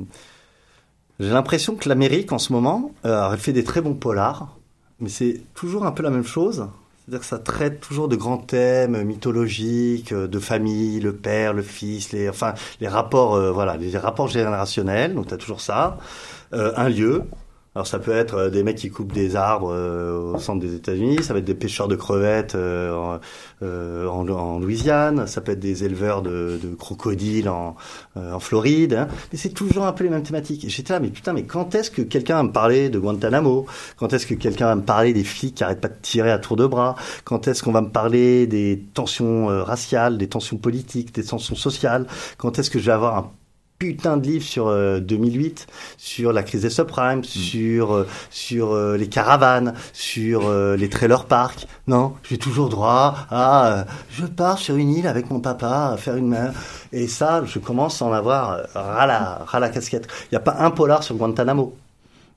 [1.19, 4.57] j'ai l'impression que l'Amérique en ce moment euh, fait des très bons polars,
[5.01, 6.69] mais c'est toujours un peu la même chose.
[7.07, 11.63] C'est-à-dire que ça traite toujours de grands thèmes mythologiques, euh, de famille, le père, le
[11.63, 15.15] fils, les, enfin, les rapports, euh, voilà, les rapports générationnels.
[15.15, 15.99] Donc, tu as toujours ça.
[16.53, 17.23] Euh, un lieu,
[17.77, 20.75] alors ça peut être euh, des mecs qui coupent des arbres euh, au centre des
[20.75, 23.21] États-Unis, ça va être des pêcheurs de crevettes euh,
[23.61, 27.77] en, en, Louisiane, ça peut être des éleveurs de, de crocodiles en,
[28.41, 28.95] Floride.
[28.95, 29.09] Hein.
[29.31, 30.65] Mais c'est toujours un peu les mêmes thématiques.
[30.69, 33.67] J'étais là, mais putain, mais quand est-ce que quelqu'un va me parler de Guantanamo?
[33.99, 36.39] Quand est-ce que quelqu'un va me parler des flics qui arrêtent pas de tirer à
[36.39, 36.95] tour de bras?
[37.25, 42.07] Quand est-ce qu'on va me parler des tensions raciales, des tensions politiques, des tensions sociales?
[42.39, 43.31] Quand est-ce que je vais avoir un
[43.79, 44.67] putain de livres sur
[45.01, 47.25] 2008, euh, sur la crise des subprimes, mm.
[47.25, 51.67] sur euh, sur euh, les caravanes, sur les trailer parks.
[51.87, 56.17] Non, j'ai toujours droit à je pars sur une île avec mon papa à faire
[56.17, 56.53] une main.
[56.93, 60.09] Et ça, je commence à en avoir ras la, ras la casquette.
[60.25, 61.75] Il n'y a pas un polar sur Guantanamo.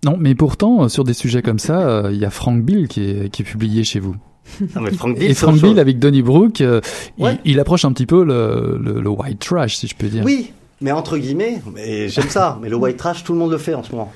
[0.06, 3.30] Non, mais pourtant, sur des sujets comme ça, il y a Frank Bill qui est,
[3.30, 4.16] qui est publié chez vous.
[4.82, 8.24] Mais Frank Bill, et Frank Bill avec Donny Brooke, il, il, approche un petit peu
[8.24, 10.24] le, le, le, white trash, si je peux dire.
[10.26, 13.58] Oui, mais entre guillemets, et j'aime ça, mais le white trash, tout le monde le
[13.58, 14.12] fait en ce moment.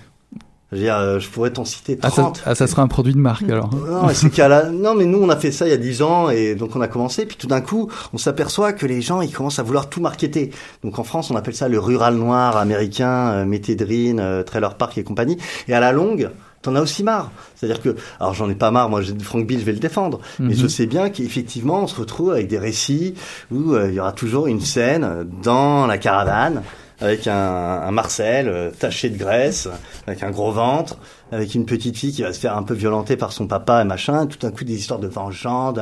[0.71, 2.11] Je, veux dire, euh, je pourrais t'en citer 30.
[2.11, 3.69] Ah, ça, ah, ça, sera un produit de marque alors.
[3.75, 4.69] Non, la...
[4.71, 6.81] non, mais nous on a fait ça il y a 10 ans et donc on
[6.81, 7.27] a commencé.
[7.27, 10.49] Puis tout d'un coup, on s'aperçoit que les gens ils commencent à vouloir tout marketer.
[10.83, 14.97] Donc en France, on appelle ça le rural noir américain, euh, Métédrine, euh, Trailer Park
[14.97, 15.37] et compagnie.
[15.67, 16.31] Et à la longue,
[16.63, 17.31] t'en as aussi marre.
[17.55, 20.55] C'est-à-dire que, alors j'en ai pas marre, moi, Frank Bill, je vais le défendre, mais
[20.55, 20.69] je mhm.
[20.69, 23.13] sais bien qu'effectivement, on se retrouve avec des récits
[23.51, 26.63] où euh, il y aura toujours une scène dans la caravane
[27.03, 29.67] avec un, un Marcel euh, taché de graisse,
[30.07, 30.97] avec un gros ventre,
[31.31, 33.85] avec une petite fille qui va se faire un peu violenter par son papa et
[33.85, 35.75] machin, tout d'un coup des histoires de vengeance.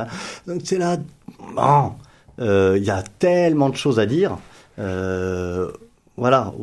[0.47, 0.97] Donc c'est là,
[1.55, 1.93] bon,
[2.39, 4.37] euh, il y a tellement de choses à dire.
[4.79, 5.69] Euh,
[6.17, 6.53] voilà,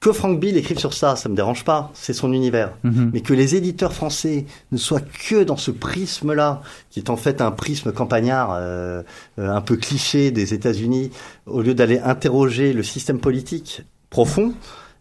[0.00, 2.72] que Frank Bill écrive sur ça, ça me dérange pas, c'est son univers.
[2.84, 3.10] Mhm.
[3.12, 7.40] Mais que les éditeurs français ne soient que dans ce prisme-là, qui est en fait
[7.40, 9.02] un prisme campagnard, euh,
[9.38, 11.10] euh, un peu cliché des États-Unis,
[11.46, 14.54] au lieu d'aller interroger le système politique profond,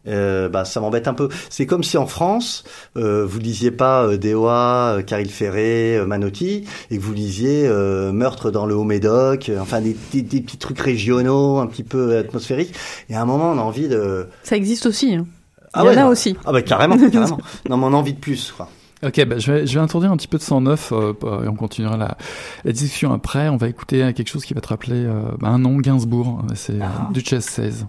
[0.08, 1.30] euh, bah, ça m'embête un peu.
[1.50, 2.63] C'est comme si en France,
[2.98, 8.65] euh, vous lisiez pas euh, Dewa, Caril Ferré, Manotti, et que vous lisiez Meurtre dans
[8.65, 12.74] le Haut-Médoc, enfin des, des, des, petits trucs régionaux, un petit peu atmosphériques.
[13.10, 14.28] Et à un moment, on a envie de...
[14.43, 15.15] Ça existe aussi.
[15.15, 15.26] Hein.
[15.74, 16.36] Ah Il y en a aussi.
[16.46, 17.39] Ah bah carrément, carrément.
[17.70, 18.70] non, mais on a envie de plus, quoi.
[19.04, 21.56] Ok, bah, je, vais, je vais introduire un petit peu de 109 euh, et on
[21.56, 22.17] continuera la,
[22.65, 23.48] la, discussion après.
[23.50, 26.41] On va écouter quelque chose qui va te rappeler euh, bah, un nom, Gainsbourg.
[26.56, 27.10] C'est ah.
[27.13, 27.86] Duchesse 16.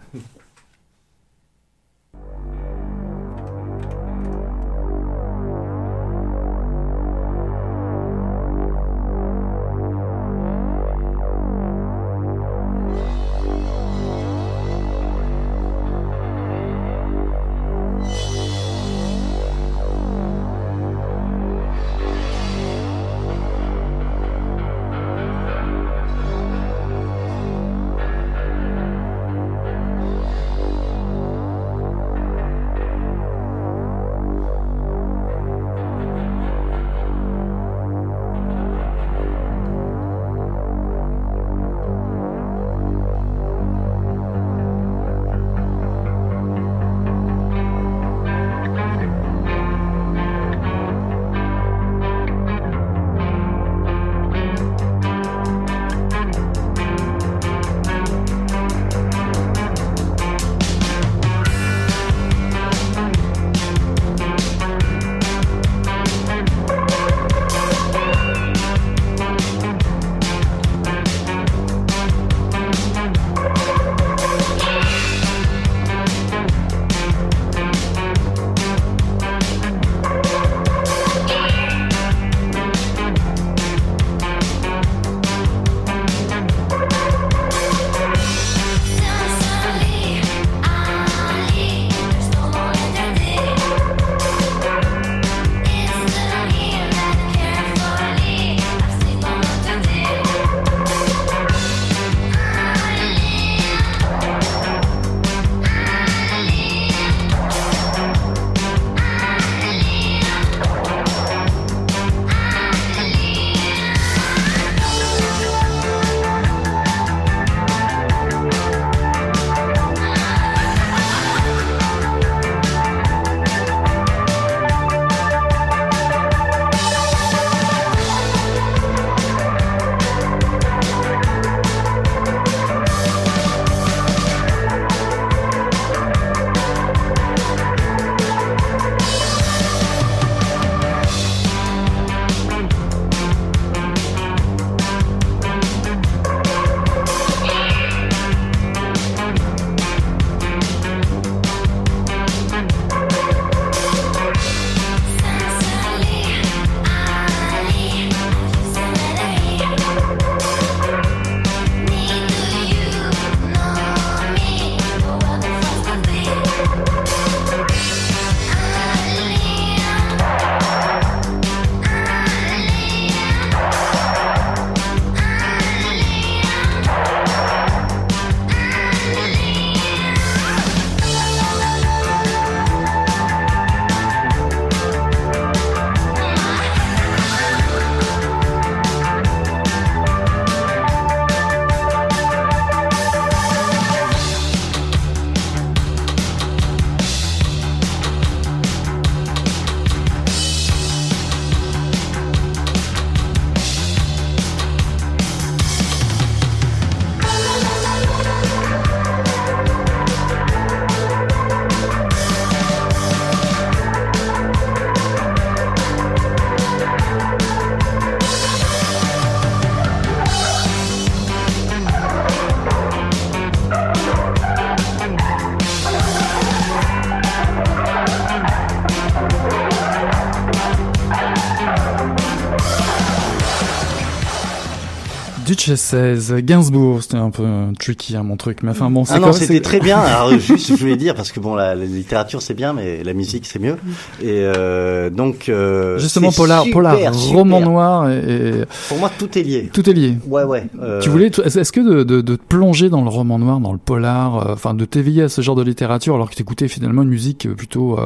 [235.77, 237.45] 16, Gainsbourg, c'était un peu
[237.79, 239.99] tricky hein, mon truc, mais enfin bon, c'est ah non, c'était très bien.
[239.99, 243.47] Alors juste, je voulais dire parce que bon, la, littérature c'est bien, mais la musique
[243.47, 243.77] c'est mieux.
[244.23, 249.71] Et euh, donc euh, justement, polar, polar, roman noir et, pour moi tout est lié.
[249.73, 250.17] Tout est lié.
[250.27, 250.67] Ouais, ouais.
[250.81, 251.01] Euh...
[251.01, 253.79] Tu voulais, est-ce que de, de, de, te plonger dans le roman noir, dans le
[253.79, 257.49] polar, enfin de t'éveiller à ce genre de littérature alors que t'écoutais finalement une musique
[257.55, 257.99] plutôt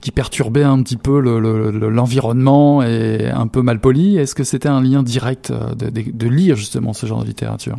[0.00, 4.68] qui perturbait un petit peu l'environnement le, et un peu mal poli, est-ce que c'était
[4.68, 7.76] un lien direct de, de lire justement ce genre de littérature.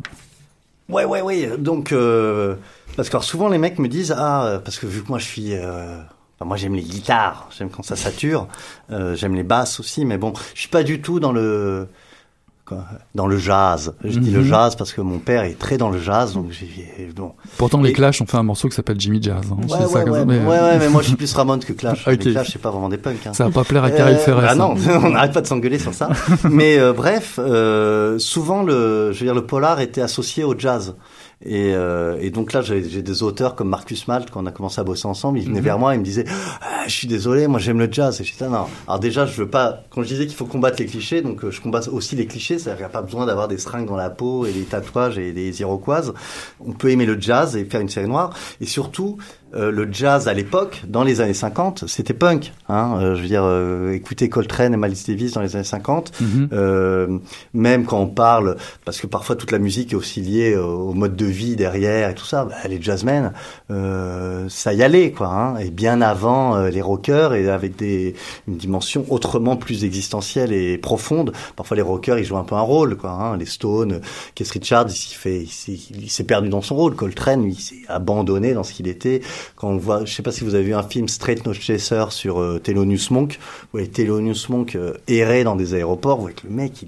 [0.90, 1.58] Ouais, ouais, ouais.
[1.58, 2.56] Donc, euh,
[2.98, 5.54] parce que souvent les mecs me disent ah parce que vu que moi je suis
[5.54, 5.98] euh,
[6.42, 8.50] moi j'aime les guitares, j'aime quand ça sature,
[8.92, 11.88] euh, j'aime les basses aussi, mais bon, je suis pas du tout dans le
[13.14, 13.94] dans le jazz.
[14.04, 14.46] Je dis le mhm.
[14.46, 17.10] jazz parce que mon père est très dans le jazz, donc j'ai.
[17.16, 17.34] Bon.
[17.58, 19.44] Pourtant, les Clash ont fait un morceau qui s'appelle Jimmy Jazz.
[19.52, 19.58] Hein.
[19.70, 20.40] Ouais, ouais, ouais, mais...
[20.40, 22.06] ouais, mais moi je suis plus Ramon que Clash.
[22.08, 23.28] Les Clash, c'est pas vraiment des punks.
[23.28, 23.34] Hein.
[23.34, 25.94] Ça va pas plaire à Carrie euh, Ah non, on n'arrête pas de s'engueuler sur
[25.94, 26.10] ça.
[26.50, 30.96] mais euh, bref, euh, souvent le, je veux dire, le polar était associé au jazz.
[31.46, 34.80] Et, euh, et, donc là, j'ai des auteurs comme Marcus Malt, quand on a commencé
[34.80, 35.66] à bosser ensemble, il venait mhm.
[35.66, 36.26] vers moi, il me disait
[36.62, 38.20] ah, Je suis désolé, moi j'aime le jazz.
[38.22, 38.66] Et je disais Non.
[38.88, 39.84] Alors déjà, je veux pas.
[39.90, 42.60] Quand je disais qu'il faut combattre les clichés, donc euh, je combats aussi les clichés,
[42.60, 45.18] c'est-à-dire qu'il n'y a pas besoin d'avoir des stringues dans la peau et des tatouages
[45.18, 46.14] et des iroquoises.
[46.60, 48.34] On peut aimer le jazz et faire une série noire.
[48.62, 49.18] Et surtout,
[49.56, 52.54] euh, le jazz à l'époque, dans les années 50, c'était punk.
[52.70, 56.12] Hein, euh, je veux dire, euh, écouter Coltrane et Miles Davis dans les années 50,
[56.22, 57.20] mhm.
[57.54, 61.16] même quand on parle, parce que parfois toute la musique est aussi liée au mode
[61.16, 63.32] de vie derrière et tout ça, bah, les jazzmen,
[63.70, 65.28] ça y allait, quoi.
[65.28, 68.16] Hein, et bien avant les rockers et avec des,
[68.48, 71.34] une dimension autrement plus existentielle et profonde.
[71.56, 73.12] Parfois les rockers, ils jouent un peu un rôle, quoi.
[73.12, 74.02] Hein, les Stones,
[74.36, 74.88] Keith Richards,
[75.26, 76.96] il s'est perdu dans son rôle.
[76.96, 79.22] Coltrane, il s'est abandonné dans ce qu'il était
[79.56, 82.06] quand on voit, je sais pas si vous avez vu un film Straight No Chaser
[82.10, 86.36] sur euh, Thelonious Monk, vous voyez Thelonious Monk euh, errer dans des aéroports, vous voyez
[86.36, 86.86] que le mec,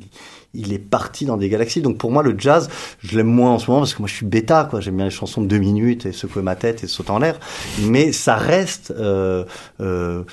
[0.53, 1.81] il, est parti dans des galaxies.
[1.81, 4.15] Donc pour moi, le jazz, je l'aime moins en ce moment parce que moi je
[4.15, 4.79] suis bêta, quoi.
[4.79, 7.39] J'aime bien les chansons de deux minutes et secouer ma tête et sauter en l'air.
[7.81, 9.43] Mais ça reste euh,
[9.81, 10.23] euh,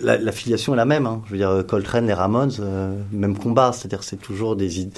[0.00, 1.06] la, filiation est la même.
[1.06, 1.22] Hein.
[1.26, 3.72] Je veux dire, Coltrane, les Ramones, euh, même combat.
[3.72, 4.88] C'est-à-dire, c'est toujours des.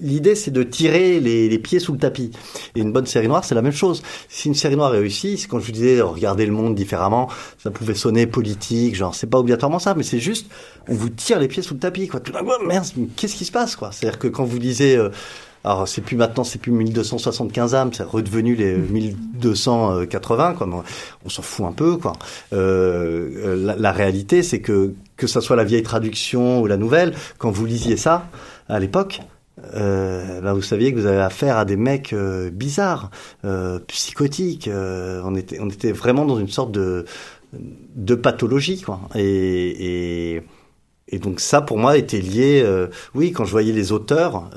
[0.00, 2.30] L'idée, c'est de tirer les, les, pieds sous le tapis.
[2.74, 4.02] Et une bonne série noire, c'est la même chose.
[4.28, 7.70] Si une série noire réussit, c'est quand je vous disais regarder le monde différemment, ça
[7.70, 10.46] pouvait sonner politique, genre c'est pas obligatoirement ça, mais c'est juste
[10.88, 12.20] on vous tire les pieds sous le tapis, quoi.
[12.20, 12.86] Tout d'un coup, merde,
[13.16, 13.90] qu'est-ce qui se passe, quoi?
[13.92, 15.10] C'est-à-dire que quand vous lisez euh,
[15.66, 20.54] alors c'est plus maintenant, c'est plus 1275 âmes, c'est redevenu les 1280.
[20.54, 20.84] Quoi.
[21.24, 22.12] On s'en fout un peu, quoi.
[22.52, 27.14] Euh, la, la, réalité, c'est que que ça soit la vieille traduction ou la nouvelle,
[27.38, 28.28] quand vous lisiez ça
[28.68, 29.20] à l'époque,
[29.74, 33.10] euh, bah vous saviez que vous avez affaire à des mecs euh, bizarres,
[33.44, 34.68] euh, psychotiques.
[34.68, 37.04] Euh, on était on était vraiment dans une sorte de
[37.52, 39.00] de pathologie, quoi.
[39.14, 40.42] Et, et
[41.08, 42.66] et donc ça, pour moi, était lié.
[43.14, 44.50] Oui, quand je voyais les auteurs,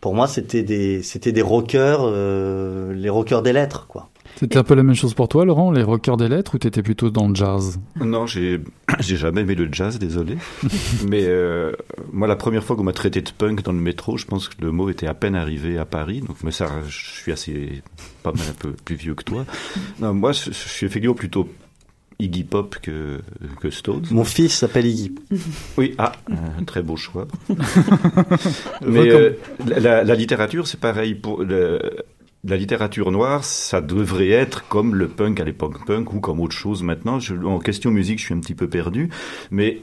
[0.00, 4.08] pour moi, c'était des, c'était des rockers, euh, les rockers des lettres, quoi.
[4.36, 6.82] C'était un peu la même chose pour toi, Laurent, les rockers des lettres, ou t'étais
[6.82, 7.78] plutôt dans le jazz?
[7.96, 8.60] Non, j'ai,
[9.00, 10.38] j'ai jamais aimé le jazz, désolé.
[11.08, 11.72] Mais euh,
[12.12, 14.54] moi, la première fois qu'on m'a traité de punk dans le métro, je pense que
[14.62, 16.20] le mot était à peine arrivé à Paris.
[16.20, 17.82] Donc, mais ça, je suis assez,
[18.22, 19.44] pas mal un peu plus vieux que toi.
[19.98, 21.48] Non, moi, je, je suis effectivement plutôt
[22.20, 23.20] Iggy Pop que,
[23.60, 24.06] que Stones.
[24.10, 25.14] Mon fils s'appelle Iggy.
[25.76, 26.12] Oui, ah,
[26.58, 27.26] un très beau choix.
[28.86, 31.14] Mais euh, la, la, littérature, c'est pareil.
[31.14, 31.80] Pour le,
[32.44, 36.56] la littérature noire, ça devrait être comme le punk à l'époque punk ou comme autre
[36.56, 37.18] chose maintenant.
[37.18, 39.10] Je, en question musique, je suis un petit peu perdu.
[39.50, 39.80] Mais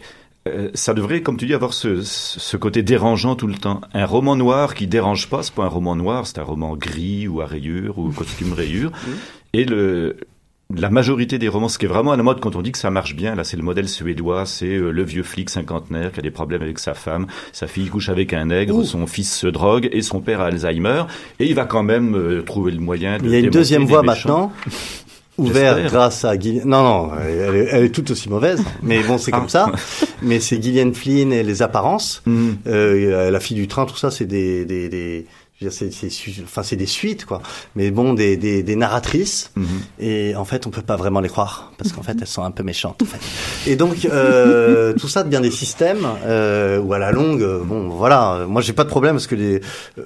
[0.48, 3.82] euh, ça devrait, comme tu dis, avoir ce, ce, côté dérangeant tout le temps.
[3.94, 7.28] Un roman noir qui dérange pas, c'est pas un roman noir, c'est un roman gris
[7.28, 8.92] ou à rayures ou costume rayures.
[9.54, 10.18] Et le,
[10.76, 12.78] la majorité des romans, ce qui est vraiment à la mode quand on dit que
[12.78, 16.20] ça marche bien, là c'est le modèle suédois, c'est euh, le vieux flic cinquantenaire qui
[16.20, 19.48] a des problèmes avec sa femme, sa fille couche avec un nègre, son fils se
[19.48, 21.04] drogue et son père a Alzheimer,
[21.40, 23.26] et il va quand même euh, trouver le moyen de...
[23.26, 24.52] Il y a une deuxième voie maintenant,
[25.38, 26.66] ouverte grâce à Gillian...
[26.66, 29.50] Non, non, elle est, elle est, tout aussi mauvaise, mais bon c'est comme ah.
[29.50, 29.72] ça.
[30.22, 32.50] Mais c'est Gillian Flynn et les apparences, mm.
[32.68, 35.28] euh, la fille du train, tout ça c'est des, des, des
[35.70, 35.90] c'est
[36.44, 37.42] enfin c'est des suites quoi.
[37.76, 39.52] Mais bon des, des, des narratrices.
[39.56, 39.66] Mhm.
[40.00, 42.52] et en fait on peut pas vraiment les croire parce qu'en fait elles sont un
[42.52, 43.70] peu méchantes en fait.
[43.70, 47.90] Et donc euh, tout ça devient des systèmes euh, où à la longue euh, bon
[47.90, 48.46] voilà.
[48.48, 49.62] Moi j'ai pas de problème parce que les
[49.98, 50.04] euh,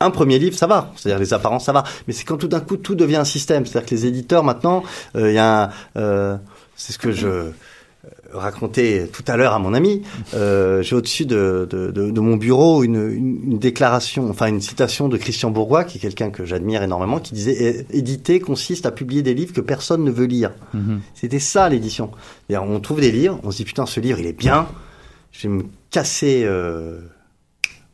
[0.00, 1.84] un premier livre, ça va, c'est-à-dire les apparences, ça va.
[2.06, 4.82] Mais c'est quand tout d'un coup tout devient un système, c'est-à-dire que les éditeurs maintenant,
[5.16, 6.40] euh, il y a, un,
[6.76, 7.52] c'est ce que je
[8.32, 10.02] raconté tout à l'heure à mon ami,
[10.34, 15.08] euh, j'ai au-dessus de, de, de, de, mon bureau une, une, déclaration, enfin une citation
[15.08, 19.22] de Christian Bourgois, qui est quelqu'un que j'admire énormément, qui disait éditer consiste à publier
[19.22, 20.52] des livres que personne ne veut lire.
[20.72, 21.00] Mhm.
[21.14, 22.10] C'était ça l'édition.
[22.50, 24.66] On trouve des livres, on se dit putain ce livre il est bien,
[25.32, 26.42] je vais me casser.
[26.44, 27.00] Euh,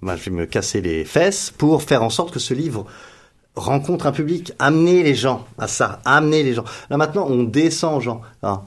[0.03, 2.87] ben, je vais me casser les fesses pour faire en sorte que ce livre
[3.57, 6.65] rencontre un public, amener les gens à ça, amener les gens.
[6.89, 8.21] Là maintenant, on descend aux gens.
[8.43, 8.63] Hein.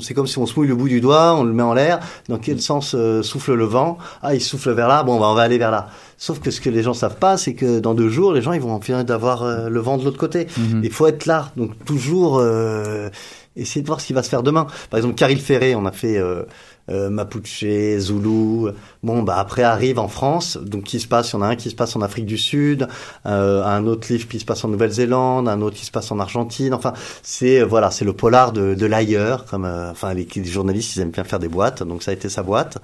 [0.00, 2.00] C'est comme si on se mouille le bout du doigt, on le met en l'air.
[2.28, 3.96] Dans quel sens euh, souffle le vent?
[4.22, 5.02] Ah, il souffle vers là.
[5.02, 5.88] Bon, bah, on va aller vers là.
[6.18, 8.52] Sauf que ce que les gens savent pas, c'est que dans deux jours, les gens
[8.52, 10.46] ils vont finir d'avoir euh, le vent de l'autre côté.
[10.56, 10.80] Mhm.
[10.82, 11.52] Il faut être là.
[11.56, 13.10] Donc toujours euh,
[13.56, 14.66] essayer de voir ce qui va se faire demain.
[14.90, 17.64] Par exemple, Caril Ferré, on a fait euh, Mapuche,
[17.98, 18.72] Zulu.
[19.02, 21.56] Bon, bah après arrive en France, donc qui se passe, il y en a un
[21.56, 22.88] qui se passe en Afrique du Sud,
[23.26, 26.18] euh, un autre livre qui se passe en Nouvelle-Zélande, un autre qui se passe en
[26.18, 26.74] Argentine.
[26.74, 26.92] Enfin,
[27.22, 30.96] c'est euh, voilà, c'est le polar de, de l'ailleurs, comme euh, enfin les, les, journalistes
[30.96, 32.78] ils aiment bien faire des boîtes, donc ça a été sa boîte.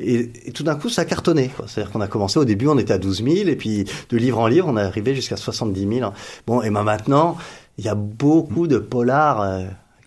[0.00, 1.50] Et, et tout d'un coup, ça a cartonné.
[1.66, 4.38] C'est-à-dire qu'on a commencé au début, on était à 12 000, et puis de livre
[4.38, 6.12] en livre, on est arrivé jusqu'à 70 000.
[6.46, 7.36] Bon, et ben maintenant,
[7.78, 9.42] il y a beaucoup de polars.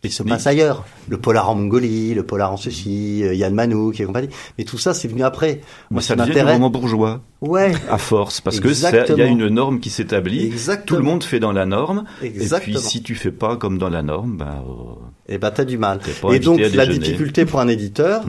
[0.07, 0.85] Qui se passe ailleurs.
[1.07, 4.29] Le polar en Mongolie, le polar en ceci, euh, Yann Manouk et compagnie.
[4.57, 5.61] Mais tout ça, c'est venu après.
[5.91, 7.21] Moi, ça devient un roman bourgeois.
[7.41, 7.73] Ouais.
[7.89, 10.53] À force, parce que il y a une norme qui s'établit.
[10.85, 12.05] Tout le monde fait dans la norme.
[12.21, 12.77] Exactement.
[12.77, 14.63] Et puis, si tu fais pas comme dans la norme, ben.
[14.67, 15.99] Euh, et ben, t'as du mal.
[16.31, 18.23] Et donc, la difficulté pour un éditeur,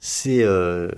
[0.00, 0.88] c'est euh,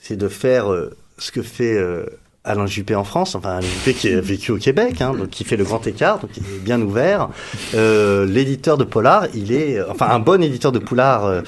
[0.00, 2.06] c'est de faire euh, ce que fait euh,
[2.44, 5.44] Alain Juppé en France, enfin Alain Juppé qui a vécu au Québec, hein, donc qui
[5.44, 7.28] fait le grand écart, donc il est bien ouvert.
[7.74, 11.42] Euh, L'éditeur de Polar, il est, enfin un bon éditeur de Polar euh,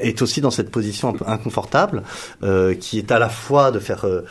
[0.00, 2.02] est aussi dans cette position un peu inconfortable,
[2.42, 4.22] euh, qui est à la fois de faire euh,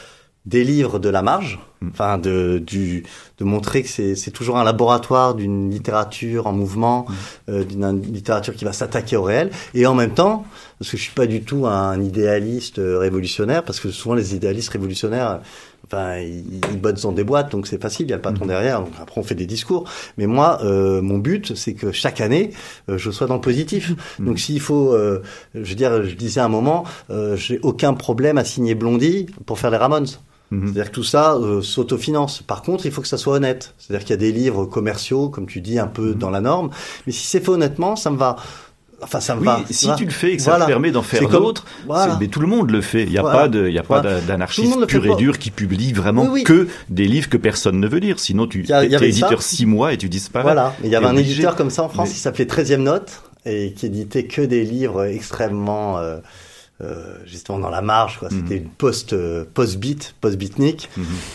[0.46, 1.58] des livres de la marge,
[1.90, 3.06] enfin de du
[3.38, 7.06] de montrer que c'est c'est toujours un laboratoire d'une littérature en mouvement,
[7.50, 10.46] euh, d'une littérature qui va s'attaquer au réel, et en même temps,
[10.80, 14.36] parce que je suis pas du tout un idéaliste euh, révolutionnaire, parce que souvent les
[14.36, 15.40] idéalistes révolutionnaires
[15.94, 18.82] Enfin, ils, bottent dans des boîtes, donc c'est facile, il y a le patron derrière,
[18.82, 19.90] donc après on fait des discours.
[20.18, 22.52] Mais moi, euh, mon but, c'est que chaque année,
[22.90, 23.94] euh, je sois dans le positif.
[24.20, 25.22] Donc s'il faut, euh,
[25.54, 26.84] je veux dire, je disais à un moment,
[27.36, 30.08] j'ai aucun problème à signer Blondie pour faire les Ramones.
[30.62, 32.42] C'est-à-dire que tout ça euh, s'autofinance.
[32.42, 33.74] Par contre, il faut que ça soit honnête.
[33.78, 36.70] C'est-à-dire qu'il y a des livres commerciaux, comme tu dis, un peu dans la norme.
[37.08, 38.36] Mais si c'est fait honnêtement, ça me va.
[39.04, 39.62] Enfin, ça me oui, va.
[39.70, 40.66] Si tu le fais et que ça voilà.
[40.66, 42.18] te permet d'en faire d'autres, voilà.
[42.20, 43.04] mais tout le monde le fait.
[43.04, 43.40] Il n'y a voilà.
[43.42, 46.44] pas de, il y a pas d'anarchiste pur et dur qui publie vraiment oui, oui.
[46.44, 48.20] que des livres que personne ne veut lire.
[48.20, 50.44] Sinon, tu es éditeur six mois et tu disparais.
[50.44, 50.76] Voilà.
[50.84, 52.16] Il y avait un éditeur comme ça en France, mais...
[52.16, 56.18] il s'appelait 13e Note et qui éditait que des livres extrêmement euh,
[56.82, 58.30] euh, justement dans la marge quoi.
[58.30, 58.64] C'était Mhm.
[58.64, 60.90] une post euh, post beat, post beatnik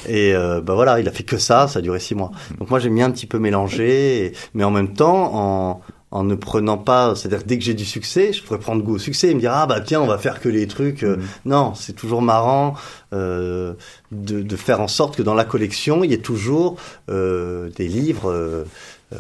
[0.08, 2.30] et euh, bah voilà, il a fait que ça, ça a duré six mois.
[2.58, 5.80] Donc moi j'ai mis un petit peu mélangé, et- mais en même temps en
[6.10, 8.98] en ne prenant pas, c'est-à-dire dès que j'ai du succès, je pourrais prendre goût au
[8.98, 11.02] succès et me dire ah bah tiens on va faire que les trucs.
[11.02, 12.74] euh, Non, c'est toujours marrant
[13.12, 13.74] euh,
[14.12, 16.76] de, de faire en sorte que dans la collection il y ait toujours
[17.10, 18.30] euh, des livres.
[18.30, 18.64] euh,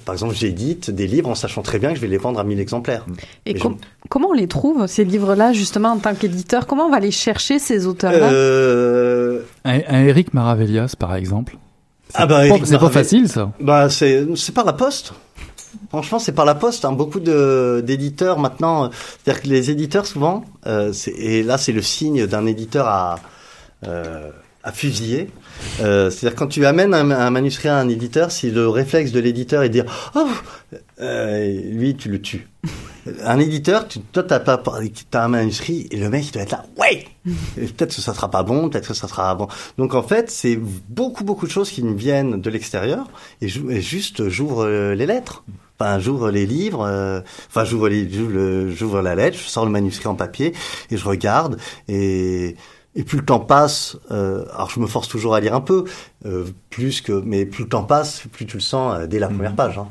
[0.04, 2.44] par exemple, j'édite des livres en sachant très bien que je vais les vendre à
[2.44, 3.06] 1000 exemplaires.
[3.46, 3.64] Et, Et je-
[4.10, 6.66] comment on les trouve, ces livres-là, justement, en tant qu'éditeur?
[6.66, 8.30] Comment on va les chercher, ces auteurs-là?
[8.30, 11.56] Euh, Un, un Eric Maravellias, par exemple.
[12.12, 13.50] Ah bah, Pas- pas facile, ça.
[13.60, 15.14] Bah c'est c'est par la poste.
[15.90, 16.84] Franchement, c'est par la poste.
[16.84, 16.92] Hein.
[16.92, 22.46] Beaucoup d'éditeurs maintenant, c'est-à-dire que les éditeurs souvent, euh, et là c'est le signe d'un
[22.46, 23.20] éditeur à
[23.86, 24.30] euh,
[24.64, 25.30] à fusiller.
[25.80, 29.62] Euh, c'est-à-dire quand tu amènes un, manuscrit à un éditeur, si le réflexe de l'éditeur
[29.62, 30.28] est de dire oh
[31.00, 32.48] lui tu le tues.
[33.24, 34.60] Un éditeur, tu, toi t'as pas
[35.10, 37.06] t'as un manuscrit et le mec il doit être là ouais.
[37.54, 39.48] Peut-être que ça sera pas bon, peut-être que ça sera bon.
[39.78, 40.56] Donc en fait c'est
[40.90, 43.08] beaucoup beaucoup de choses qui me viennent de l'extérieur
[43.40, 45.42] et, et juste j'ouvre les lettres.
[45.80, 49.70] Enfin, j'ouvre les livres, euh, enfin j'ouvre les, j'ouvre, j'ouvre la lettre, je sors le
[49.70, 50.52] manuscrit en papier
[50.90, 52.56] et je regarde et
[52.98, 55.84] et plus le temps passe, euh, alors je me force toujours à lire un peu,
[56.26, 59.28] euh, plus que, mais plus le temps passe, plus tu le sens euh, dès la
[59.28, 59.78] première page.
[59.78, 59.86] Hein.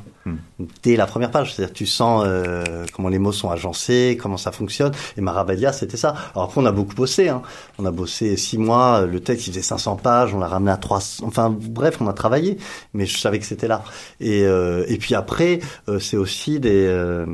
[0.82, 4.52] Dès la première page, c'est-à-dire tu sens euh, comment les mots sont agencés, comment ça
[4.52, 4.92] fonctionne.
[5.16, 6.14] Et Marabadia, c'était ça.
[6.34, 7.30] Alors après, on a beaucoup bossé.
[7.30, 7.40] Hein.
[7.78, 9.06] On a bossé six mois.
[9.06, 10.34] Le texte, il faisait 500 pages.
[10.34, 11.24] On l'a ramené à 300.
[11.26, 12.58] Enfin, bref, on a travaillé.
[12.92, 13.84] Mais je savais que c'était là.
[14.20, 17.24] Et, euh, et puis après, euh, c'est aussi des, euh,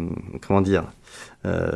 [0.46, 0.84] comment dire.
[1.46, 1.72] Euh,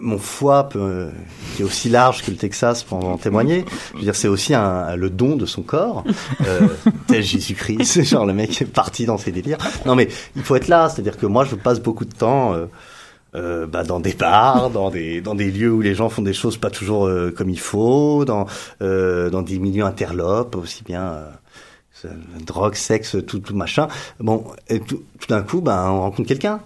[0.00, 1.08] mon foie peut,
[1.54, 3.64] qui est aussi large que le Texas pour en témoigner.
[3.92, 6.04] Je veux dire, c'est aussi un, le don de son corps,
[6.46, 6.68] euh,
[7.06, 7.84] tel Jésus-Christ.
[7.84, 9.58] C'est genre le mec est parti dans ses délires.
[9.84, 10.88] Non, mais il faut être là.
[10.88, 12.54] C'est-à-dire que moi, je passe beaucoup de temps.
[12.54, 12.66] Euh,
[13.34, 16.32] euh, bah, dans des bars, dans des dans des lieux où les gens font des
[16.32, 18.46] choses pas toujours euh, comme il faut, dans
[18.80, 21.30] euh, dans des milieux interlopes aussi bien euh,
[22.04, 22.08] euh,
[22.46, 23.88] drogue, sexe, tout tout machin.
[24.20, 26.60] Bon, et tout, tout d'un coup, bah, on rencontre quelqu'un.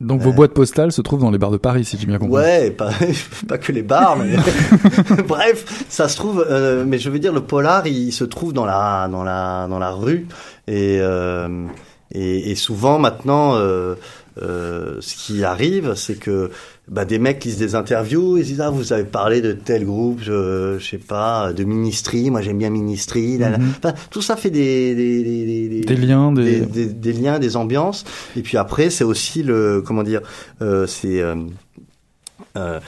[0.00, 2.34] Donc vos boîtes postales se trouvent dans les bars de Paris, si j'ai bien compris.
[2.34, 2.90] Ouais, pas,
[3.48, 4.36] pas que les bars, mais
[5.26, 6.46] bref, ça se trouve.
[6.48, 9.80] euh, mais je veux dire, le polar, il se trouve dans la dans la dans
[9.80, 10.28] la rue
[10.68, 11.66] et euh,
[12.12, 13.56] et, et souvent maintenant.
[13.56, 13.94] Euh,
[14.40, 16.50] euh, ce qui arrive, c'est que
[16.90, 20.20] bah, des mecs lisent des interviews, ils disent ah vous avez parlé de tel groupe,
[20.22, 23.38] je, je sais pas, de Ministry, moi j'aime bien Ministry.
[23.38, 23.58] là, là.
[23.58, 23.72] Mhm.
[23.78, 28.04] Enfin, tout ça fait des des, des, des, Des liens, des- liens, des ambiances.
[28.36, 30.22] Et puis après, c'est aussi le comment dire,
[30.62, 31.34] euh, c'est euh,
[32.56, 32.80] euh,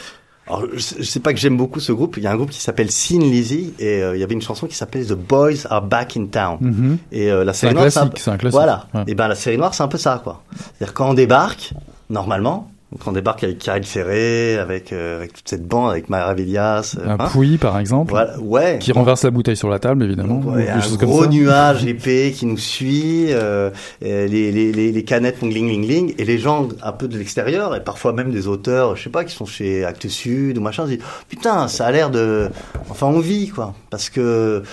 [0.46, 2.16] alors, je sais- pas que j'aime beaucoup ce groupe.
[2.16, 4.42] Il y a un groupe qui s'appelle Sin Lizzy et euh, il y avait une
[4.42, 6.56] chanson qui s'appelait The Boys Are Back in Town.
[6.60, 6.98] Mhm.
[7.12, 8.56] Et euh, la C'est un série noire, classique, c'est un classique.
[8.56, 8.88] Voilà.
[8.94, 9.04] Ouais.
[9.06, 10.42] Et ben la série noire, c'est un peu ça, quoi.
[10.78, 11.72] C'est-à-dire quand on débarque,
[12.08, 16.96] normalement, quand on débarque avec Karel Ferré, avec euh, avec toute cette bande, avec Maravillas,
[16.98, 17.28] euh, Un hein.
[17.30, 18.78] Pouilly, par exemple, voilà, ouais.
[18.80, 20.40] qui renverse la bouteille sur la table, évidemment.
[20.40, 23.70] Ouais, un gros nuage épais qui nous suit, euh,
[24.00, 27.16] les, les, les, les canettes font gling gling gling, et les gens un peu de
[27.16, 30.60] l'extérieur, et parfois même des auteurs, je sais pas, qui sont chez Actes Sud ou
[30.60, 32.50] machin, se disent putain, ça a l'air de,
[32.88, 34.64] enfin on vit quoi, parce que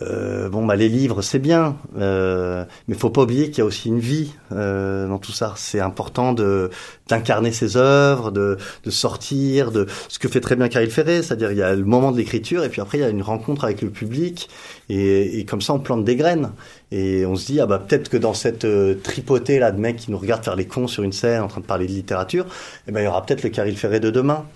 [0.00, 3.64] euh, bon bah les livres c'est bien, euh, mais faut pas oublier qu'il y a
[3.66, 5.52] aussi une vie euh, dans tout ça.
[5.56, 6.70] C'est important de
[7.08, 11.52] d'incarner ses œuvres, de de sortir, de ce que fait très bien Caril Ferré, c'est-à-dire
[11.52, 13.64] il y a le moment de l'écriture et puis après il y a une rencontre
[13.64, 14.48] avec le public
[14.88, 16.52] et, et comme ça on plante des graines
[16.90, 19.96] et on se dit ah bah peut-être que dans cette euh, tripotée là de mecs
[19.96, 22.46] qui nous regardent faire les cons sur une scène en train de parler de littérature,
[22.88, 24.46] eh ben il y aura peut-être le Caril Ferré de demain.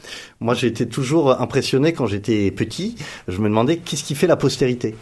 [0.40, 2.96] Moi j'ai été toujours impressionné quand j'étais petit,
[3.28, 4.94] je me demandais qu'est-ce qui fait la postérité?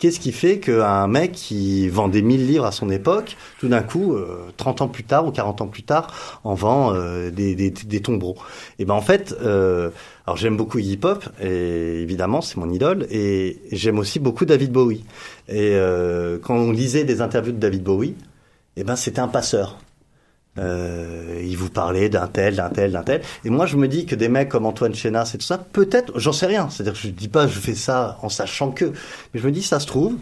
[0.00, 4.14] Qu'est-ce qui fait qu'un mec qui vendait 1000 livres à son époque, tout d'un coup,
[4.14, 8.00] euh, 30 ans plus tard ou 40 ans plus tard, en vend euh, des, des,
[8.00, 8.38] tombereaux?
[8.78, 9.90] Et ben en fait, euh,
[10.26, 14.72] alors j'aime beaucoup hip hop et évidemment c'est mon idole et j'aime aussi beaucoup David
[14.72, 15.04] Bowie.
[15.48, 18.14] Et euh, quand on lisait des interviews de David Bowie,
[18.76, 19.76] eh ben c'était un passeur.
[20.58, 23.22] Euh, il vous parlait d'un tel, d'un tel, d'un tel.
[23.44, 26.18] Et moi, je me dis que des mecs comme Antoine Chénas et tout ça, peut-être,
[26.18, 26.68] j'en sais rien.
[26.70, 28.86] C'est-à-dire je dis pas, je fais ça en sachant que.
[29.32, 30.16] Mais je me dis, ça se trouve,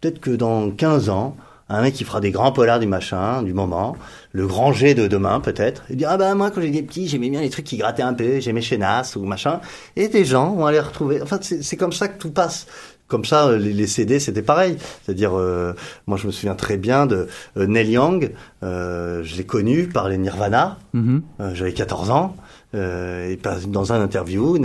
[0.00, 1.36] peut-être que dans 15 ans,
[1.68, 3.96] un mec qui fera des grands polars du machin, du moment,
[4.32, 7.30] le grand G de demain, peut-être, il dit, ah ben, moi, quand j'étais petit, j'aimais
[7.30, 9.60] bien les trucs qui grattaient un peu, j'aimais Chénas ou machin.
[9.96, 11.22] Et des gens vont aller retrouver.
[11.22, 12.66] Enfin, c'est comme ça que tout passe.
[13.12, 14.78] Comme ça, les, les CD, c'était pareil.
[15.04, 15.74] C'est-à-dire, euh,
[16.06, 18.30] moi, je me souviens très bien de euh, Neil Young.
[18.62, 20.78] Euh, je l'ai connu par les Nirvana.
[20.94, 21.20] Mhm.
[21.40, 22.34] Euh, J'avais 14 ans.
[22.74, 24.58] Euh, et dans un interview,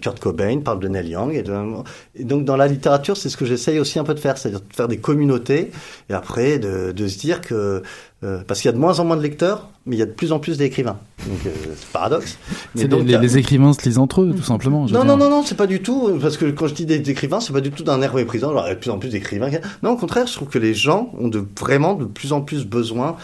[0.00, 1.34] Kurt Cobain parle de Neil Young.
[1.34, 1.52] Et, de-
[2.16, 4.60] et donc, dans la littérature, c'est ce que j'essaye aussi un peu de faire, c'est-à-dire
[4.60, 5.70] de faire des communautés.
[6.10, 7.82] Et après, de, de se dire que
[8.24, 10.06] euh, parce qu'il y a de moins en moins de lecteurs, mais il y a
[10.06, 10.98] de plus en plus d'écrivains.
[11.28, 12.36] Donc, euh, c'est paradoxe.
[12.74, 14.86] Mais C'est donc, les, a- les écrivains se lisent entre eux, tout simplement.
[14.86, 17.38] non, non, non, non, c'est pas du tout, parce que quand je dis des écrivains,
[17.38, 19.10] c'est pas du tout d'un air méprisant, alors il y a de plus en plus
[19.10, 19.50] d'écrivains.
[19.84, 22.64] Non, au contraire, je trouve que les gens ont de, vraiment de plus en plus
[22.66, 23.14] besoin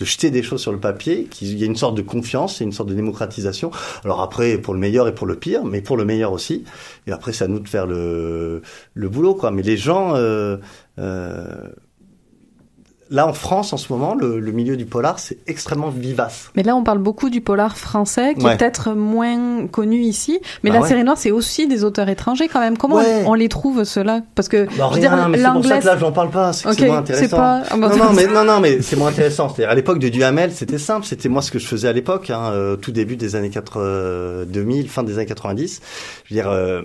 [0.00, 2.64] de jeter des choses sur le papier, qu'il y a une sorte de confiance et
[2.64, 3.70] une sorte de démocratisation.
[4.02, 6.64] Alors après, pour le meilleur et pour le pire, mais pour le meilleur aussi.
[7.06, 8.62] Et après, c'est à nous de faire le,
[8.94, 9.50] le boulot, quoi.
[9.50, 10.56] Mais les gens, euh,
[10.98, 11.68] euh,
[13.10, 16.50] là en France, en ce moment, le, le milieu du polar, c'est extrêmement vivace.
[16.56, 18.54] Mais là, on parle beaucoup du polar français, qui Ouais.
[18.54, 20.38] est peut-être moins connu ici.
[20.62, 20.88] Mais Bah la ouais.
[20.88, 22.78] série noire, c'est aussi des auteurs étrangers quand même.
[22.78, 23.24] Comment Ouais.
[23.26, 24.20] on les trouve, ceux-là?
[24.34, 25.80] Parce que, Bah, je veux dire, rien, mais c'est pour ça l'anglais...
[25.80, 26.52] que là, j'en parle pas.
[26.52, 27.36] C'est que Ok, c'est moins intéressant.
[27.36, 27.62] pas...
[27.70, 29.48] ah, Non, non, mais, non, non, mais c'est moins intéressant.
[29.48, 31.04] C'est-à-dire, à l'époque de Duhamel, c'était simple.
[31.04, 34.44] C'était moi ce que je faisais à l'époque, hein, euh, tout début des années 80,
[34.46, 35.80] 2000, fin des années 90.
[36.26, 36.82] Je veux dire, euh,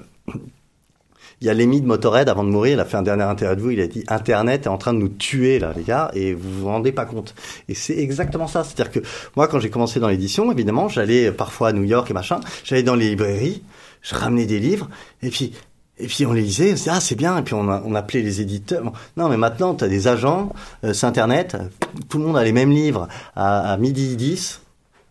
[1.45, 3.69] il y a Lemmy de Motorhead, avant de mourir, il a fait un dernier interview,
[3.69, 6.61] il a dit Internet est en train de nous tuer, là, les gars, et vous
[6.61, 7.35] vous rendez pas compte.
[7.69, 8.63] Et c'est exactement ça.
[8.63, 12.15] C'est-à-dire que moi, quand j'ai commencé dans l'édition, évidemment, j'allais parfois à New York et
[12.15, 13.61] machin, j'allais dans les librairies,
[14.01, 14.89] je ramenais des livres,
[15.21, 15.53] et puis,
[15.99, 18.23] et puis on les lisait, on se disait, ah c'est bien, et puis on, appelait
[18.23, 18.91] les éditeurs.
[19.15, 20.51] Non mais maintenant tu as des agents,
[20.83, 21.67] euh, c'est internet, euh,
[22.09, 24.61] tout le monde a les mêmes livres à, midi 10,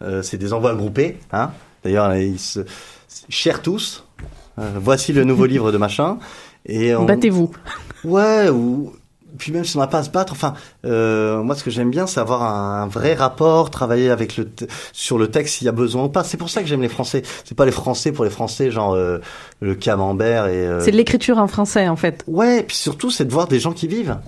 [0.03, 1.53] euh, c'est des envois groupés, hein.
[1.85, 2.61] D'ailleurs ils se
[3.28, 4.05] chèrent tous.
[4.59, 6.19] Euh, voici le nouveau livre de machin.
[6.67, 7.05] Et on...
[7.05, 7.51] Battez-vous.
[8.05, 8.93] Ouais, ou
[9.37, 11.91] puis même si on n'a pas à se battre, enfin, euh, moi ce que j'aime
[11.91, 14.49] bien, c'est avoir un, vrai rapport, travailler avec le
[14.93, 16.25] sur le texte s'il y a besoin ou pas.
[16.25, 17.23] C'est pour ça que j'aime les Français.
[17.45, 19.19] C'est pas les Français pour les Français, genre euh,
[19.61, 20.67] le camembert et.
[20.67, 22.23] euh, C'est de l'écriture en français, en fait.
[22.27, 24.19] Ouais, puis surtout, c'est de voir des gens qui vivent.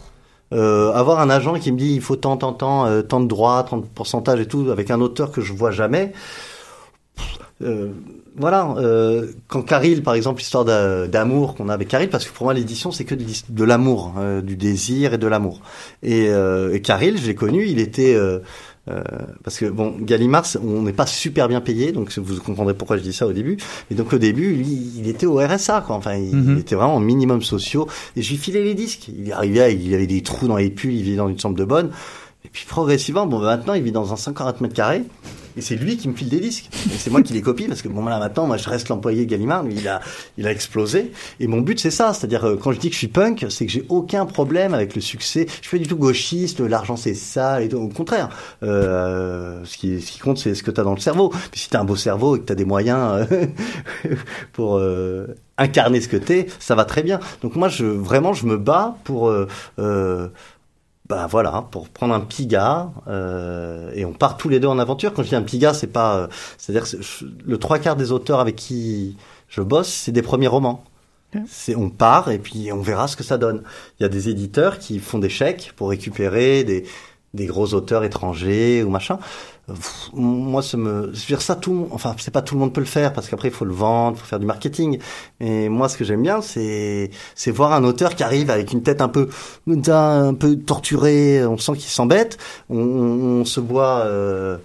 [0.53, 3.27] Euh, avoir un agent qui me dit il faut tant, tant, tant, euh, tant de
[3.27, 6.13] droits, tant de pourcentage et tout, avec un auteur que je vois jamais.
[7.63, 7.91] Euh,
[8.39, 12.33] voilà, euh, quand Caril, par exemple, l'histoire d'a- d'amour qu'on a avec Caril, parce que
[12.33, 15.61] pour moi l'édition c'est que de, l'amour, euh, du désir et de l'amour.
[16.03, 18.39] Et, euh, et Caril, je l'ai connu, il était euh,
[18.89, 19.03] euh,
[19.43, 23.03] parce que bon, Gallimard, on n'est pas super bien payé, donc vous comprendrez pourquoi je
[23.03, 23.57] dis ça au début.
[23.91, 25.97] Et donc au début, lui, il était au RSA, quoi.
[25.97, 26.53] Enfin, il, Mhm.
[26.55, 27.89] il était vraiment au minimum sociaux.
[28.15, 29.09] Et je lui filais les disques.
[29.09, 31.65] Il arrivait, il avait des trous dans les pulls, il vivait dans une chambre de
[31.65, 31.91] bonne.
[32.45, 35.03] Et puis progressivement, bon, maintenant, il vit dans un 140 mètres carrés.
[35.57, 36.69] Et c'est lui qui me file des disques.
[36.87, 39.27] Et c'est moi qui les copie parce que bon là maintenant, moi je reste l'employé
[39.27, 39.63] Gallimard.
[39.63, 40.01] Lui, il a,
[40.39, 41.13] il a explosé.
[41.41, 43.67] Et mon but c'est ça, c'est-à-dire euh, quand je dis que je suis punk, c'est
[43.67, 45.47] que j'ai aucun problème avec le succès.
[45.49, 46.61] Je suis pas du tout gauchiste.
[46.61, 47.67] L'argent c'est ça et.
[47.77, 48.31] Au contraire,
[48.63, 51.31] euh, ce qui, ce qui compte c'est ce que tu as dans le cerveau.
[51.51, 53.47] Puis si t'as un beau cerveau et que t'as des moyens euh,
[54.53, 55.27] pour euh,
[55.59, 57.21] incarner ce que t'es, ça va très bien.
[57.43, 59.49] Donc moi, je vraiment, je me bats pour, euh,
[59.79, 60.29] euh,
[61.09, 64.79] bah voilà, pour prendre un petit gars euh, et on part tous les deux en
[64.79, 65.13] aventure.
[65.15, 66.27] Quand je dis un petit gars, c'est pas, euh,
[66.59, 69.17] c'est-à-dire que je- le trois quarts des auteurs avec qui
[69.49, 70.85] je bosse, c'est des premiers romans.
[71.47, 73.63] C'est, on part et puis on verra ce que ça donne.
[74.01, 76.85] Il y a des éditeurs qui font des chèques pour récupérer des,
[77.37, 79.19] des gros auteurs étrangers ou machin.
[80.15, 82.81] Moi, ça me, je veux dire ça, tout, enfin, c'est pas tout le monde peut
[82.81, 84.99] le faire parce qu'après il faut le vendre, faut faire du marketing.
[85.41, 88.83] Et moi, ce que j'aime bien, c'est, c'est voir un auteur qui arrive avec une
[88.83, 89.29] tête un peu,
[89.89, 91.45] un peu torturée.
[91.45, 92.39] On sent qu'il s'embête.
[92.71, 94.01] On, se boit.
[94.07, 94.59] Euh,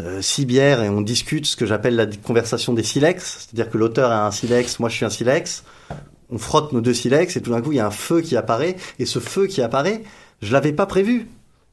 [0.00, 3.76] euh, six bières et on discute ce que j'appelle la conversation des silex, c'est-à-dire que
[3.76, 5.64] l'auteur a un silex, moi je suis un silex,
[6.30, 8.36] on frotte nos deux silex et tout d'un coup il y a un feu qui
[8.36, 10.02] apparaît et ce feu qui apparaît,
[10.40, 11.28] je l'avais pas prévu.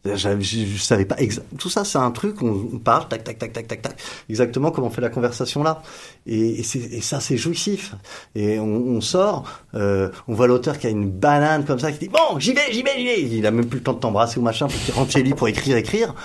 [0.06, 1.18] Je, je savais pas
[1.58, 3.98] tout ça c'est un truc on, parle tac tac tac tac tac tac
[4.30, 5.82] exactement comme on fait la conversation là.
[6.26, 7.96] Et, ça c'est jouissif.
[8.34, 9.44] Et on, sort
[9.76, 12.72] euh, on voit l'auteur qui a une banane comme ça qui dit bon j'y vais
[12.72, 13.22] j'y vais j'y vais.
[13.24, 15.34] Il a même plus le temps de t'embrasser ou machin parce qu'il rentre chez lui
[15.34, 16.16] pour écrire écrire.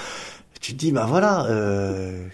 [0.61, 2.29] Tu te dis bah voilà euh,